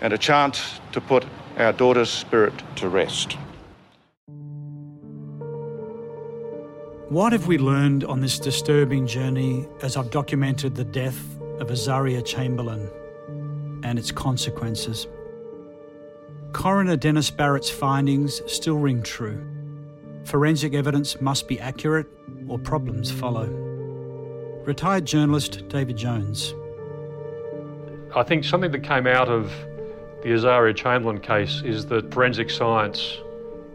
and 0.00 0.12
a 0.12 0.18
chance 0.18 0.80
to 0.92 1.00
put 1.00 1.24
our 1.56 1.72
daughter's 1.72 2.10
spirit 2.10 2.54
to 2.76 2.88
rest. 2.88 3.36
What 7.08 7.32
have 7.32 7.46
we 7.46 7.58
learned 7.58 8.04
on 8.04 8.20
this 8.20 8.38
disturbing 8.38 9.06
journey 9.06 9.66
as 9.82 9.96
I've 9.96 10.10
documented 10.10 10.74
the 10.74 10.84
death 10.84 11.20
of 11.60 11.68
Azaria 11.68 12.24
Chamberlain? 12.24 12.90
and 13.84 13.98
its 13.98 14.10
consequences. 14.10 15.06
Coroner 16.52 16.96
Denis 16.96 17.30
Barritt's 17.30 17.70
findings 17.70 18.40
still 18.50 18.76
ring 18.76 19.02
true. 19.02 19.46
Forensic 20.24 20.74
evidence 20.74 21.20
must 21.20 21.46
be 21.46 21.60
accurate 21.60 22.06
or 22.48 22.58
problems 22.58 23.10
follow. 23.10 23.73
Retired 24.64 25.04
journalist 25.04 25.68
David 25.68 25.98
Jones. 25.98 26.54
I 28.16 28.22
think 28.22 28.44
something 28.44 28.72
that 28.72 28.82
came 28.82 29.06
out 29.06 29.28
of 29.28 29.52
the 30.22 30.30
Azaria 30.30 30.74
Chamberlain 30.74 31.20
case 31.20 31.60
is 31.66 31.84
that 31.86 32.10
forensic 32.14 32.48
science 32.48 33.18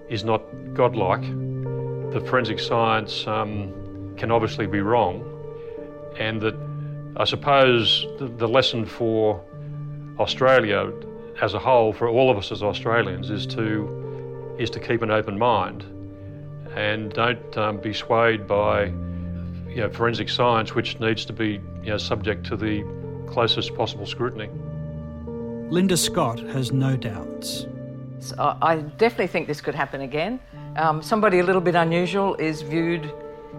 is 0.10 0.24
not 0.24 0.42
godlike. 0.74 1.22
The 1.22 2.26
forensic 2.28 2.60
science 2.60 3.28
um, 3.28 4.16
can 4.18 4.32
obviously 4.32 4.66
be 4.66 4.82
wrong, 4.82 5.24
and 6.18 6.42
that 6.42 6.56
I 7.18 7.26
suppose 7.26 8.08
the, 8.18 8.26
the 8.26 8.48
lesson 8.48 8.88
for 8.88 9.40
Australia 10.18 10.92
as 11.40 11.54
a 11.54 11.60
whole, 11.60 11.94
for 11.94 12.10
all 12.10 12.32
of 12.32 12.38
us 12.38 12.52
as 12.52 12.64
Australians, 12.64 13.30
is 13.30 13.46
to 13.46 14.56
is 14.58 14.72
to 14.72 14.80
keep 14.80 15.04
an 15.04 15.12
open 15.12 15.38
mind 15.38 15.84
and 16.76 17.14
don't 17.14 17.58
um, 17.60 17.78
be 17.78 17.94
swayed 17.94 18.48
by 18.48 18.92
you 19.80 19.88
know, 19.88 19.94
forensic 19.94 20.28
science, 20.28 20.76
which 20.76 21.00
needs 21.00 21.24
to 21.24 21.32
be 21.32 21.62
you 21.82 21.92
know, 21.92 21.98
subject 21.98 22.46
to 22.46 22.58
the 22.58 22.84
closest 23.28 23.74
possible 23.76 24.06
scrutiny. 24.06 24.50
Linda 25.72 25.96
Scott 25.96 26.38
has 26.38 26.74
no 26.74 26.98
doubts. 26.98 27.66
So 28.20 28.58
I 28.62 28.78
definitely 28.98 29.28
think 29.28 29.48
this 29.48 29.62
could 29.62 29.76
happen 29.76 30.02
again. 30.02 30.42
Um, 30.76 31.02
somebody 31.02 31.40
a 31.40 31.44
little 31.44 31.62
bit 31.62 31.76
unusual 31.76 32.36
is 32.36 32.62
viewed 32.62 33.10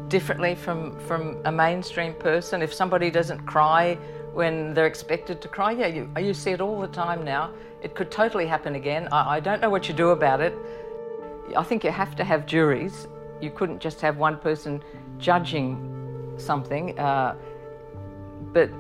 differently 0.08 0.54
from, 0.54 1.00
from 1.00 1.40
a 1.46 1.52
mainstream 1.52 2.12
person. 2.12 2.60
If 2.60 2.74
somebody 2.74 3.10
doesn't 3.10 3.46
cry 3.46 3.94
when 4.34 4.74
they're 4.74 4.86
expected 4.86 5.40
to 5.40 5.48
cry, 5.48 5.70
yeah, 5.70 5.86
you, 5.86 6.10
you 6.20 6.34
see 6.34 6.50
it 6.50 6.60
all 6.60 6.82
the 6.82 6.88
time 6.88 7.24
now. 7.24 7.50
It 7.80 7.94
could 7.94 8.10
totally 8.10 8.46
happen 8.46 8.74
again. 8.74 9.08
I, 9.10 9.36
I 9.36 9.40
don't 9.40 9.62
know 9.62 9.70
what 9.70 9.88
you 9.88 9.94
do 9.94 10.10
about 10.10 10.42
it. 10.42 10.54
I 11.56 11.62
think 11.62 11.82
you 11.82 11.90
have 11.90 12.14
to 12.16 12.24
have 12.24 12.44
juries. 12.44 13.08
You 13.40 13.50
couldn't 13.50 13.80
just 13.80 14.02
have 14.02 14.18
one 14.18 14.36
person 14.36 14.82
judging 15.16 15.96
something. 16.40 16.98
Uh, 16.98 17.36
but 18.52 18.70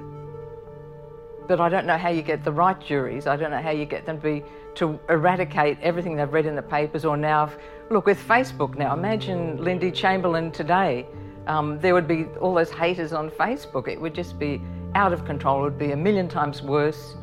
but 1.46 1.60
I 1.60 1.68
don't 1.68 1.84
know 1.84 1.98
how 1.98 2.10
you 2.10 2.22
get 2.22 2.44
the 2.44 2.52
right 2.52 2.80
juries. 2.80 3.26
I 3.26 3.36
don't 3.36 3.50
know 3.50 3.60
how 3.60 3.70
you 3.70 3.84
get 3.84 4.06
them 4.06 4.18
to 4.18 4.22
be 4.22 4.44
to 4.76 5.00
eradicate 5.08 5.78
everything 5.82 6.14
they've 6.14 6.32
read 6.32 6.46
in 6.46 6.54
the 6.54 6.62
papers 6.62 7.04
or 7.04 7.16
now. 7.16 7.50
Look, 7.90 8.06
with 8.06 8.20
Facebook 8.20 8.78
now, 8.78 8.94
imagine 8.94 9.56
Lindy 9.62 9.90
Chamberlain 9.90 10.52
today. 10.52 11.06
Um, 11.48 11.80
there 11.80 11.92
would 11.92 12.06
be 12.06 12.26
all 12.40 12.54
those 12.54 12.70
haters 12.70 13.12
on 13.12 13.30
Facebook. 13.30 13.88
It 13.88 14.00
would 14.00 14.14
just 14.14 14.38
be 14.38 14.62
out 14.94 15.12
of 15.12 15.24
control. 15.24 15.60
It 15.60 15.64
would 15.64 15.78
be 15.78 15.90
a 15.90 15.96
million 15.96 16.28
times 16.28 16.62
worse. 16.62 17.16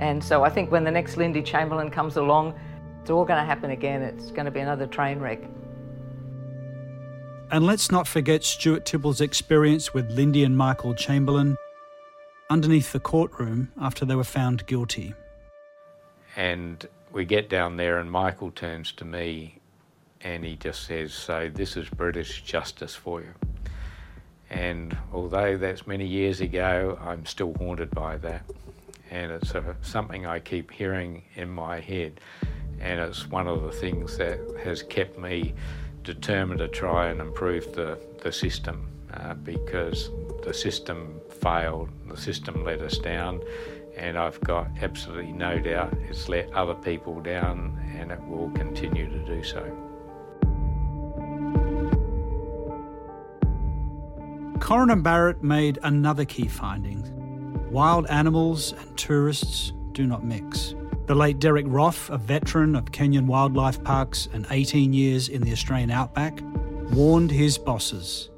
And 0.00 0.22
so 0.22 0.42
I 0.42 0.50
think 0.50 0.72
when 0.72 0.82
the 0.82 0.90
next 0.90 1.16
Lindy 1.16 1.42
Chamberlain 1.42 1.90
comes 1.90 2.16
along, 2.16 2.58
it's 3.00 3.10
all 3.10 3.24
going 3.24 3.38
to 3.38 3.46
happen 3.46 3.70
again. 3.70 4.02
It's 4.02 4.30
going 4.32 4.46
to 4.46 4.50
be 4.50 4.60
another 4.60 4.86
train 4.86 5.20
wreck. 5.20 5.40
And 7.50 7.64
let's 7.64 7.90
not 7.90 8.06
forget 8.06 8.44
Stuart 8.44 8.84
Tipple's 8.84 9.22
experience 9.22 9.94
with 9.94 10.10
Lindy 10.10 10.44
and 10.44 10.56
Michael 10.56 10.94
Chamberlain 10.94 11.56
underneath 12.50 12.92
the 12.92 13.00
courtroom 13.00 13.72
after 13.80 14.04
they 14.04 14.14
were 14.14 14.24
found 14.24 14.66
guilty. 14.66 15.14
And 16.36 16.86
we 17.10 17.24
get 17.24 17.48
down 17.48 17.76
there, 17.76 17.98
and 17.98 18.10
Michael 18.10 18.50
turns 18.50 18.92
to 18.92 19.04
me 19.04 19.58
and 20.20 20.44
he 20.44 20.56
just 20.56 20.84
says, 20.84 21.12
So, 21.12 21.50
this 21.52 21.76
is 21.76 21.88
British 21.88 22.42
justice 22.42 22.94
for 22.94 23.20
you. 23.20 23.32
And 24.50 24.96
although 25.12 25.56
that's 25.56 25.86
many 25.86 26.06
years 26.06 26.40
ago, 26.40 26.98
I'm 27.00 27.24
still 27.26 27.54
haunted 27.54 27.90
by 27.90 28.16
that. 28.18 28.42
And 29.10 29.30
it's 29.32 29.54
a, 29.54 29.76
something 29.82 30.26
I 30.26 30.40
keep 30.40 30.70
hearing 30.70 31.22
in 31.34 31.48
my 31.48 31.80
head. 31.80 32.20
And 32.80 33.00
it's 33.00 33.28
one 33.28 33.46
of 33.46 33.62
the 33.62 33.72
things 33.72 34.16
that 34.18 34.38
has 34.64 34.82
kept 34.82 35.18
me 35.18 35.54
determined 36.08 36.58
to 36.58 36.68
try 36.68 37.08
and 37.08 37.20
improve 37.20 37.74
the, 37.74 37.98
the 38.22 38.32
system 38.32 38.88
uh, 39.12 39.34
because 39.34 40.10
the 40.42 40.54
system 40.54 41.20
failed, 41.42 41.90
the 42.08 42.16
system 42.16 42.64
let 42.64 42.80
us 42.80 42.96
down, 42.96 43.42
and 43.94 44.16
I've 44.16 44.40
got 44.40 44.68
absolutely 44.80 45.32
no 45.32 45.58
doubt 45.58 45.92
it's 46.08 46.26
let 46.30 46.50
other 46.54 46.72
people 46.72 47.20
down 47.20 47.78
and 47.94 48.10
it 48.10 48.22
will 48.22 48.48
continue 48.52 49.06
to 49.10 49.18
do 49.26 49.42
so. 49.44 49.62
Coroner 54.60 54.96
Barritt 54.96 55.42
made 55.42 55.78
another 55.82 56.24
key 56.24 56.48
finding 56.48 57.04
wild 57.70 58.06
animals 58.06 58.72
and 58.72 58.96
tourists 58.96 59.74
do 59.92 60.06
not 60.06 60.24
mix. 60.24 60.74
The 61.08 61.14
late 61.14 61.38
Derek 61.38 61.64
Roff, 61.66 62.10
a 62.10 62.18
veteran 62.18 62.76
of 62.76 62.92
Kenyan 62.92 63.24
wildlife 63.24 63.82
parks 63.82 64.28
and 64.34 64.46
18 64.50 64.92
years 64.92 65.30
in 65.30 65.40
the 65.40 65.52
Australian 65.52 65.90
outback, 65.90 66.38
warned 66.90 67.30
his 67.30 67.56
bosses. 67.56 68.28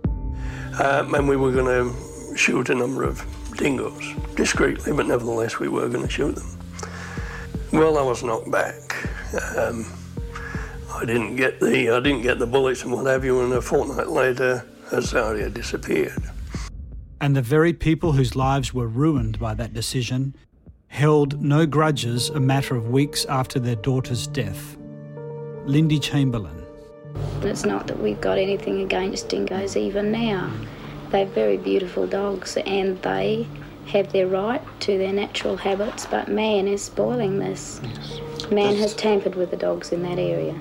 Um, 0.78 1.12
and 1.14 1.28
we 1.28 1.34
were 1.34 1.50
going 1.50 1.66
to 1.66 2.36
shoot 2.36 2.70
a 2.70 2.74
number 2.76 3.02
of 3.02 3.26
dingoes, 3.56 4.14
discreetly, 4.36 4.92
but 4.92 5.08
nevertheless 5.08 5.58
we 5.58 5.66
were 5.66 5.88
going 5.88 6.06
to 6.06 6.08
shoot 6.08 6.36
them. 6.36 6.58
Well, 7.72 7.98
I 7.98 8.02
was 8.02 8.22
knocked 8.22 8.52
back. 8.52 9.04
Um, 9.56 9.84
I 10.94 11.04
didn't 11.04 11.34
get 11.34 11.58
the 11.58 11.90
I 11.90 11.98
didn't 11.98 12.22
get 12.22 12.38
the 12.38 12.46
bullets 12.46 12.84
and 12.84 12.92
what 12.92 13.04
have 13.06 13.24
you, 13.24 13.40
and 13.40 13.52
a 13.52 13.60
fortnight 13.60 14.10
later, 14.10 14.64
Azaria 14.90 15.52
disappeared. 15.52 16.22
And 17.20 17.34
the 17.34 17.42
very 17.42 17.72
people 17.72 18.12
whose 18.12 18.36
lives 18.36 18.72
were 18.72 18.86
ruined 18.86 19.40
by 19.40 19.54
that 19.54 19.74
decision 19.74 20.36
held 20.90 21.40
no 21.40 21.64
grudges 21.64 22.30
a 22.30 22.40
matter 22.40 22.74
of 22.74 22.90
weeks 22.90 23.24
after 23.26 23.60
their 23.60 23.76
daughter's 23.76 24.26
death. 24.26 24.76
Lindy 25.64 26.00
Chamberlain. 26.00 26.66
It's 27.42 27.64
not 27.64 27.86
that 27.86 28.00
we've 28.00 28.20
got 28.20 28.38
anything 28.38 28.82
against 28.82 29.28
dingoes 29.28 29.76
even 29.76 30.10
now. 30.10 30.52
They're 31.10 31.26
very 31.26 31.56
beautiful 31.56 32.06
dogs 32.08 32.56
and 32.66 33.00
they 33.02 33.46
have 33.86 34.12
their 34.12 34.26
right 34.26 34.60
to 34.80 34.98
their 34.98 35.12
natural 35.12 35.56
habits, 35.56 36.06
but 36.06 36.28
man 36.28 36.66
is 36.66 36.82
spoiling 36.82 37.38
this. 37.38 37.80
Yes. 37.82 38.50
Man 38.50 38.76
has 38.76 38.92
tampered 38.94 39.36
with 39.36 39.52
the 39.52 39.56
dogs 39.56 39.92
in 39.92 40.02
that 40.02 40.18
area. 40.18 40.60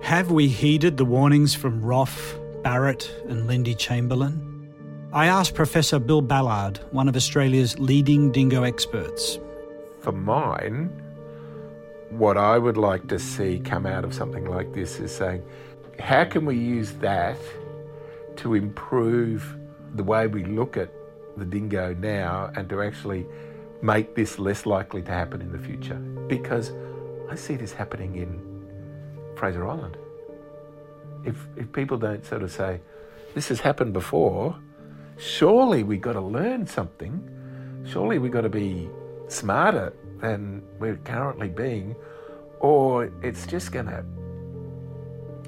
Have 0.00 0.30
we 0.30 0.48
heeded 0.48 0.96
the 0.96 1.04
warnings 1.04 1.54
from 1.54 1.84
Roff, 1.84 2.34
Barritt, 2.62 3.10
and 3.28 3.46
Lindy 3.46 3.74
Chamberlain? 3.74 4.45
I 5.12 5.26
asked 5.26 5.54
Professor 5.54 5.98
Bill 6.00 6.20
Ballard, 6.20 6.78
one 6.90 7.08
of 7.08 7.14
Australia's 7.14 7.78
leading 7.78 8.32
dingo 8.32 8.64
experts. 8.64 9.38
For 10.00 10.12
mine, 10.12 10.90
what 12.10 12.36
I 12.36 12.58
would 12.58 12.76
like 12.76 13.06
to 13.08 13.18
see 13.18 13.60
come 13.60 13.86
out 13.86 14.04
of 14.04 14.12
something 14.12 14.46
like 14.46 14.74
this 14.74 14.98
is 14.98 15.14
saying, 15.14 15.44
how 16.00 16.24
can 16.24 16.44
we 16.44 16.56
use 16.56 16.92
that 16.94 17.38
to 18.36 18.54
improve 18.54 19.56
the 19.94 20.02
way 20.02 20.26
we 20.26 20.44
look 20.44 20.76
at 20.76 20.90
the 21.36 21.44
dingo 21.44 21.94
now 21.94 22.50
and 22.56 22.68
to 22.68 22.82
actually 22.82 23.26
make 23.82 24.16
this 24.16 24.38
less 24.38 24.66
likely 24.66 25.02
to 25.02 25.12
happen 25.12 25.40
in 25.40 25.52
the 25.52 25.58
future? 25.58 25.96
Because 26.26 26.72
I 27.30 27.36
see 27.36 27.54
this 27.54 27.72
happening 27.72 28.16
in 28.16 29.36
Fraser 29.36 29.66
Island. 29.66 29.96
If, 31.24 31.46
if 31.56 31.72
people 31.72 31.96
don't 31.96 32.24
sort 32.26 32.42
of 32.42 32.50
say, 32.50 32.80
this 33.34 33.48
has 33.48 33.60
happened 33.60 33.92
before, 33.92 34.56
surely 35.16 35.82
we've 35.82 36.00
got 36.00 36.14
to 36.14 36.20
learn 36.20 36.66
something. 36.66 37.84
Surely 37.86 38.18
we've 38.18 38.32
got 38.32 38.42
to 38.42 38.48
be 38.48 38.88
smarter 39.28 39.92
than 40.20 40.62
we're 40.78 40.96
currently 40.96 41.48
being, 41.48 41.94
or 42.60 43.10
it's 43.22 43.46
just 43.46 43.72
going 43.72 43.86
to 43.86 44.04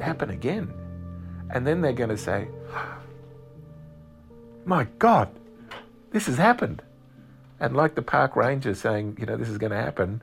happen 0.03 0.31
again. 0.31 0.73
And 1.51 1.67
then 1.67 1.81
they're 1.81 1.93
going 1.93 2.11
to 2.11 2.19
say, 2.19 2.49
My 4.65 4.87
God, 4.99 5.29
this 6.11 6.27
has 6.27 6.37
happened. 6.37 6.83
And 7.61 7.77
like 7.77 7.95
the 7.95 8.03
park 8.03 8.37
ranger 8.37 8.75
saying, 8.75 9.17
you 9.19 9.27
know, 9.27 9.37
this 9.37 9.49
is 9.49 9.59
going 9.59 9.73
to 9.73 9.79
happen, 9.79 10.23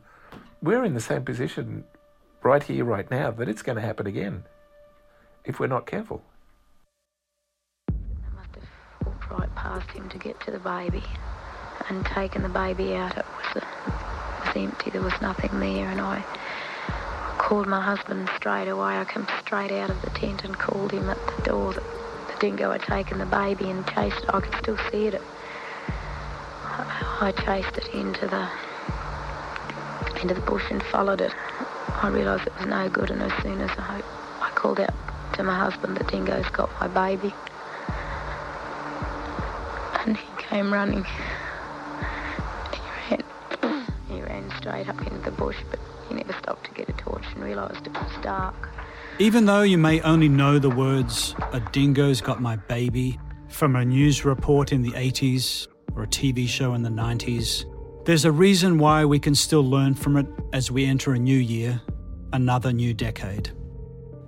we're 0.61 0.85
in 0.85 0.93
the 0.93 1.01
same 1.01 1.25
position 1.25 1.83
right 2.43 2.63
here, 2.63 2.85
right 2.85 3.09
now, 3.11 3.31
that 3.31 3.49
it's 3.49 3.61
going 3.61 3.75
to 3.75 3.81
happen 3.81 4.07
again 4.07 4.45
if 5.43 5.59
we're 5.59 5.67
not 5.67 5.85
careful 5.85 6.23
right 9.31 9.53
past 9.55 9.89
him 9.91 10.09
to 10.09 10.17
get 10.17 10.39
to 10.41 10.51
the 10.51 10.59
baby 10.59 11.03
and 11.89 12.05
taken 12.05 12.41
the 12.43 12.49
baby 12.49 12.95
out. 12.95 13.17
It 13.17 13.25
was, 13.25 13.63
uh, 13.63 13.65
it 13.65 14.47
was 14.47 14.55
empty, 14.55 14.89
there 14.89 15.01
was 15.01 15.19
nothing 15.21 15.59
there, 15.59 15.89
and 15.89 16.01
I 16.01 16.23
called 17.37 17.67
my 17.67 17.81
husband 17.81 18.29
straight 18.37 18.67
away. 18.67 18.97
I 18.97 19.05
came 19.05 19.27
straight 19.45 19.71
out 19.71 19.89
of 19.89 20.01
the 20.01 20.09
tent 20.11 20.43
and 20.43 20.57
called 20.57 20.91
him 20.91 21.09
at 21.09 21.17
the 21.37 21.43
door 21.43 21.73
that 21.73 21.83
the 22.27 22.39
dingo 22.39 22.71
had 22.71 22.81
taken 22.83 23.17
the 23.19 23.25
baby 23.25 23.69
and 23.69 23.85
chased 23.87 24.17
it. 24.23 24.29
I 24.29 24.39
could 24.39 24.55
still 24.61 24.77
see 24.91 25.07
it. 25.07 25.21
I 27.21 27.33
chased 27.45 27.77
it 27.77 27.93
into 27.93 28.27
the 28.27 28.49
into 30.21 30.33
the 30.33 30.41
bush 30.41 30.63
and 30.69 30.81
followed 30.83 31.21
it. 31.21 31.33
I 32.01 32.09
realised 32.09 32.47
it 32.47 32.55
was 32.57 32.67
no 32.67 32.89
good, 32.89 33.11
and 33.11 33.21
as 33.21 33.43
soon 33.43 33.61
as 33.61 33.71
I, 33.77 34.01
I 34.41 34.49
called 34.51 34.79
out 34.79 34.93
to 35.33 35.43
my 35.43 35.57
husband, 35.57 35.97
the 35.97 36.03
dingo's 36.05 36.47
got 36.49 36.69
my 36.79 36.87
baby 36.87 37.33
came 40.55 40.71
running. 40.71 41.03
He 42.71 42.79
ran, 43.11 43.85
he 44.07 44.21
ran 44.21 44.49
straight 44.57 44.87
up 44.87 44.97
into 45.05 45.19
the 45.19 45.31
bush, 45.31 45.57
but 45.69 45.81
he 46.07 46.15
never 46.15 46.31
stopped 46.31 46.65
to 46.67 46.71
get 46.71 46.87
a 46.87 46.93
torch 46.93 47.25
and 47.33 47.43
realised 47.43 47.85
it 47.85 47.91
was 47.91 48.11
dark. 48.23 48.69
Even 49.19 49.45
though 49.45 49.63
you 49.63 49.77
may 49.77 49.99
only 50.01 50.29
know 50.29 50.57
the 50.57 50.69
words, 50.69 51.35
a 51.51 51.59
dingo's 51.73 52.21
got 52.21 52.41
my 52.41 52.55
baby, 52.55 53.19
from 53.49 53.75
a 53.75 53.83
news 53.83 54.23
report 54.23 54.71
in 54.71 54.81
the 54.81 54.91
80s 54.91 55.67
or 55.93 56.03
a 56.03 56.07
TV 56.07 56.47
show 56.47 56.73
in 56.73 56.83
the 56.83 56.89
90s, 56.89 57.65
there's 58.05 58.23
a 58.23 58.31
reason 58.31 58.77
why 58.77 59.03
we 59.03 59.19
can 59.19 59.35
still 59.35 59.69
learn 59.69 59.93
from 59.93 60.15
it 60.15 60.27
as 60.53 60.71
we 60.71 60.85
enter 60.85 61.11
a 61.11 61.19
new 61.19 61.37
year, 61.37 61.81
another 62.31 62.71
new 62.71 62.93
decade. 62.93 63.51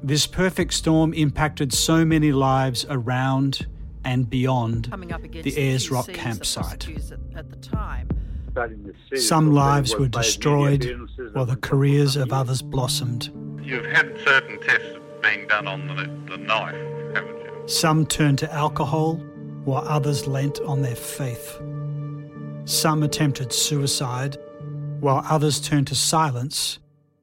This 0.04 0.28
perfect 0.28 0.74
storm 0.74 1.14
impacted 1.14 1.72
so 1.72 2.04
many 2.04 2.34
lives 2.34 2.86
around 2.90 3.66
and 4.08 4.30
beyond 4.30 4.86
the 5.44 5.54
Ayers 5.58 5.92
Rock 5.92 6.08
campsite. 6.08 6.88
Some 9.16 9.54
lives 9.54 9.96
were 9.98 10.08
destroyed 10.08 11.10
while 11.34 11.46
the 11.46 11.58
careers 11.58 12.16
of 12.16 12.32
others 12.32 12.62
blossomed. 12.62 13.30
You've 13.62 13.86
had 13.86 14.18
certain 14.24 14.60
tests 14.62 14.98
being 15.22 15.46
done 15.48 15.68
on 15.68 15.88
the, 15.88 16.32
the 16.32 16.38
knife, 16.38 16.74
haven't 17.14 17.38
you? 17.38 17.64
Some 17.68 18.06
turned 18.06 18.40
to 18.40 18.54
alcohol 18.54 19.16
while 19.66 19.86
others 19.86 20.26
leant 20.26 20.62
on 20.62 20.82
their 20.82 20.96
faith. 20.96 21.62
Some 22.64 23.04
attempted 23.04 23.52
suicide 23.52 24.38
while 25.02 25.22
others 25.30 25.60
turned 25.60 25.88
to 25.88 25.96
silence 25.96 26.80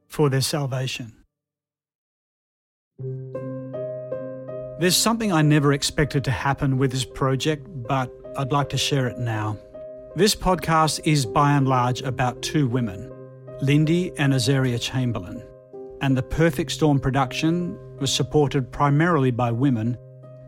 for 0.06 0.28
their 0.28 0.42
salvation. 0.42 1.14
There's 4.84 4.94
something 4.94 5.32
I 5.32 5.40
never 5.40 5.72
expected 5.72 6.24
to 6.24 6.30
happen 6.30 6.76
with 6.76 6.92
this 6.92 7.06
project, 7.06 7.66
but 7.88 8.12
I'd 8.36 8.52
like 8.52 8.68
to 8.68 8.76
share 8.76 9.06
it 9.06 9.16
now. 9.16 9.56
This 10.14 10.34
podcast 10.34 11.00
is 11.04 11.24
by 11.24 11.52
and 11.52 11.66
large 11.66 12.02
about 12.02 12.42
two 12.42 12.68
women, 12.68 13.10
Lindy 13.62 14.12
and 14.18 14.34
Azaria 14.34 14.78
Chamberlain, 14.78 15.42
and 16.02 16.14
the 16.14 16.22
Perfect 16.22 16.70
Storm 16.70 17.00
production 17.00 17.78
was 17.98 18.12
supported 18.12 18.70
primarily 18.70 19.30
by 19.30 19.50
women 19.50 19.96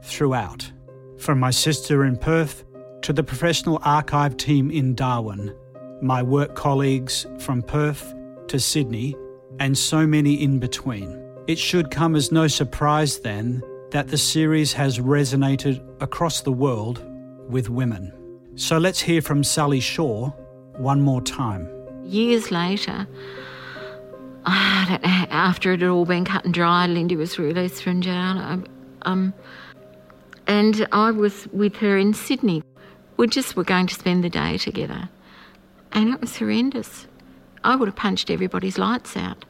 throughout. 0.03 0.71
From 1.17 1.41
my 1.41 1.51
sister 1.51 2.05
in 2.05 2.19
Perth 2.19 2.63
to 3.01 3.15
the 3.15 3.25
professional 3.25 3.81
archive 3.85 4.37
team 4.37 4.71
in 4.71 4.95
Darwin, 4.95 5.57
my 6.03 6.23
work 6.23 6.55
colleagues 6.55 7.25
from 7.39 7.63
Perth 7.63 8.15
to 8.49 8.61
Sydney, 8.61 9.17
and 9.61 9.79
so 9.79 10.07
many 10.07 10.35
in 10.35 10.59
between. 10.59 11.27
It 11.47 11.59
should 11.59 11.91
come 11.91 12.15
as 12.15 12.31
no 12.31 12.49
surprise 12.49 13.21
then 13.21 13.63
that 13.97 14.09
the 14.09 14.19
series 14.19 14.75
has 14.75 14.99
resonated 14.99 15.83
across 16.03 16.43
the 16.43 16.53
world 16.53 17.03
with 17.49 17.71
women. 17.71 18.13
So 18.55 18.77
let's 18.77 19.01
hear 19.01 19.23
from 19.23 19.43
Sally 19.43 19.81
Shaw 19.81 20.29
one 20.77 21.01
more 21.01 21.23
time. 21.23 21.67
Years 22.05 22.51
later, 22.51 23.07
after 24.45 25.73
it 25.73 25.81
had 25.81 25.89
all 25.89 26.05
been 26.05 26.27
cut 26.27 26.45
and 26.45 26.53
dried, 26.53 26.91
Lindy 26.91 27.17
was 27.17 27.39
released 27.39 27.83
from 27.83 28.03
jail. 28.03 28.63
Um, 29.01 29.33
and 30.47 30.87
I 30.93 31.11
was 31.11 31.47
with 31.47 31.77
her 31.77 31.97
in 31.97 32.13
Sydney. 32.13 32.63
We 33.17 33.29
just 33.29 33.57
were 33.57 33.65
going 33.65 33.87
to 33.87 33.95
spend 33.95 34.23
the 34.23 34.29
day 34.29 34.59
together. 34.59 35.09
And 35.93 36.13
it 36.13 36.21
was 36.21 36.37
horrendous. 36.37 37.07
I 37.65 37.77
would 37.77 37.89
have 37.89 37.97
punched 37.97 38.29
everybody's 38.29 38.77
lights 38.77 39.17
out. 39.17 39.47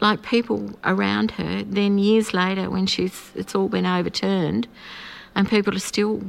Like 0.00 0.22
people 0.22 0.70
around 0.84 1.32
her, 1.32 1.62
then 1.64 1.98
years 1.98 2.32
later, 2.32 2.70
when 2.70 2.86
she's 2.86 3.32
it's 3.34 3.54
all 3.54 3.68
been 3.68 3.86
overturned, 3.86 4.68
and 5.34 5.48
people 5.48 5.74
are 5.74 5.80
still 5.80 6.22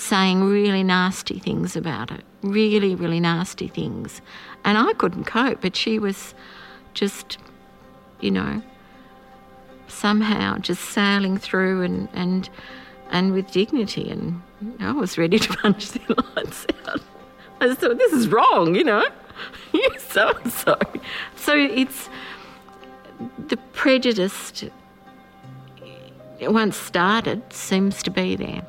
saying 0.00 0.44
really 0.44 0.82
nasty 0.82 1.38
things 1.38 1.76
about 1.76 2.10
it. 2.10 2.24
Really, 2.42 2.94
really 2.94 3.20
nasty 3.20 3.68
things. 3.68 4.22
And 4.64 4.78
I 4.78 4.92
couldn't 4.94 5.24
cope, 5.24 5.60
but 5.60 5.76
she 5.76 5.98
was 5.98 6.34
just, 6.94 7.38
you 8.20 8.30
know, 8.30 8.62
somehow 9.88 10.56
just 10.58 10.82
sailing 10.82 11.36
through 11.36 11.82
and, 11.82 12.08
and 12.12 12.48
and 13.10 13.32
with 13.32 13.50
dignity. 13.50 14.08
And 14.08 14.42
I 14.78 14.92
was 14.92 15.18
ready 15.18 15.38
to 15.38 15.48
punch 15.62 15.90
the 15.90 16.32
lights 16.36 16.66
out. 16.86 17.00
I 17.60 17.66
just 17.66 17.80
thought, 17.80 17.98
this 17.98 18.12
is 18.12 18.28
wrong, 18.28 18.74
you 18.74 18.84
know. 18.84 19.06
so 19.98 20.32
so. 20.48 20.78
So 21.36 21.54
it's 21.56 22.08
the 23.48 23.56
prejudice, 23.72 24.64
once 26.40 26.76
started, 26.76 27.52
seems 27.52 28.02
to 28.02 28.10
be 28.10 28.36
there. 28.36 28.62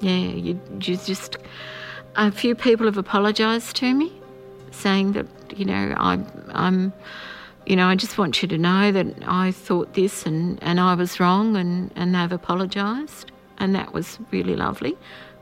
Yeah, 0.00 0.16
you, 0.16 0.60
you 0.80 0.96
just. 0.96 1.36
A 2.18 2.32
few 2.32 2.54
people 2.54 2.86
have 2.86 2.96
apologised 2.96 3.76
to 3.76 3.92
me, 3.92 4.10
saying 4.70 5.12
that, 5.12 5.26
you 5.54 5.66
know, 5.66 5.94
I, 5.98 6.18
I'm 6.54 6.94
you 7.66 7.74
know, 7.74 7.88
I 7.88 7.96
just 7.96 8.16
want 8.16 8.40
you 8.42 8.48
to 8.48 8.58
know 8.58 8.92
that 8.92 9.06
I 9.26 9.50
thought 9.50 9.94
this 9.94 10.24
and, 10.24 10.62
and 10.62 10.78
I 10.78 10.94
was 10.94 11.18
wrong 11.18 11.56
and, 11.56 11.90
and 11.96 12.14
they've 12.14 12.32
apologised. 12.32 13.32
And 13.58 13.74
that 13.74 13.92
was 13.92 14.18
really 14.30 14.54
lovely 14.54 14.96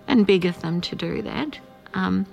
and 0.08 0.26
big 0.26 0.46
of 0.46 0.60
them 0.62 0.80
to 0.80 0.96
do 0.96 1.20
that. 1.22 1.58
Um, 1.92 2.26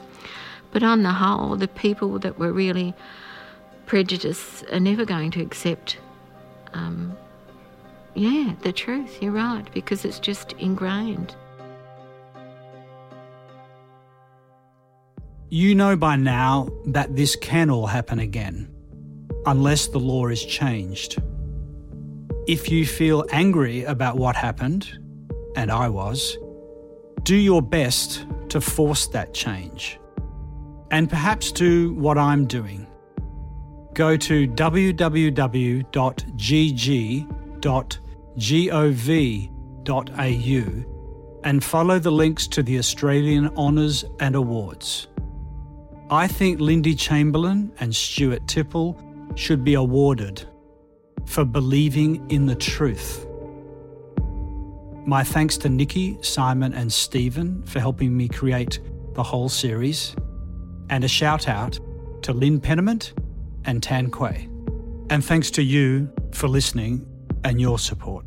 but 0.72 0.82
on 0.82 1.04
the 1.04 1.12
whole, 1.12 1.58
the 1.58 1.68
people 1.68 2.20
that 2.20 2.40
were 2.40 2.54
really 2.54 2.94
prejudiced 3.92 4.64
are 4.72 4.80
never 4.80 5.04
going 5.04 5.30
to 5.30 5.42
accept, 5.42 5.98
um, 6.72 7.14
yeah, 8.14 8.54
the 8.62 8.72
truth. 8.72 9.22
You're 9.22 9.34
right, 9.34 9.70
because 9.74 10.06
it's 10.06 10.18
just 10.18 10.54
ingrained. 10.54 11.36
You 15.50 15.76
know 15.76 15.98
by 15.98 16.16
now 16.16 16.70
that 16.86 17.18
this 17.18 17.36
can 17.36 17.70
all 17.70 17.86
happen 17.86 18.20
again 18.20 18.74
unless 19.46 19.88
the 19.88 20.00
law 20.00 20.28
is 20.28 20.46
changed. 20.46 21.22
If 22.48 22.72
you 22.72 22.86
feel 22.86 23.26
angry 23.30 23.84
about 23.84 24.16
what 24.16 24.38
happened, 24.38 24.88
and 25.58 25.70
I 25.70 25.90
was, 25.90 26.38
do 27.24 27.36
your 27.36 27.62
best 27.62 28.26
to 28.52 28.62
force 28.62 29.08
that 29.08 29.34
change. 29.34 30.00
And 30.92 31.10
perhaps 31.10 31.52
do 31.52 31.94
what 31.96 32.18
I'm 32.18 32.46
doing. 32.46 32.88
Go 33.94 34.16
to 34.18 34.48
www.gg.gov.au 34.48 35.02
and 41.44 41.64
follow 41.64 41.98
the 42.00 42.12
links 42.12 42.48
to 42.48 42.62
the 42.64 42.78
Australian 42.78 43.48
Honours 43.58 44.06
and 44.20 44.36
Awards. 44.36 45.08
I 46.10 46.28
think 46.28 46.60
Lindy 46.60 46.94
Chamberlain 46.94 47.72
and 47.80 47.96
Stuart 47.96 48.48
Tipple 48.48 49.02
should 49.36 49.64
be 49.64 49.74
awarded 49.74 50.46
for 51.26 51.46
believing 51.46 52.30
in 52.30 52.46
the 52.46 52.56
truth. 52.56 53.26
My 55.06 55.24
thanks 55.24 55.58
to 55.58 55.70
Nikki, 55.70 56.18
Simon, 56.22 56.74
and 56.74 56.94
Stephen 56.94 57.64
for 57.64 57.80
helping 57.80 58.16
me 58.16 58.28
create 58.28 58.80
the 59.14 59.24
whole 59.24 59.50
series, 59.50 60.16
and 60.90 61.04
a 61.04 61.08
shout 61.08 61.48
out 61.48 61.80
to 62.22 62.34
Lynn 62.34 62.60
Penniman 62.60 63.02
and 63.66 63.82
Tan 63.82 64.12
Quay. 64.12 64.48
And 65.10 65.24
thanks 65.24 65.52
to 65.52 65.64
you 65.64 66.12
for 66.32 66.48
listening 66.48 67.06
and 67.44 67.60
your 67.60 67.80
support. 67.80 68.26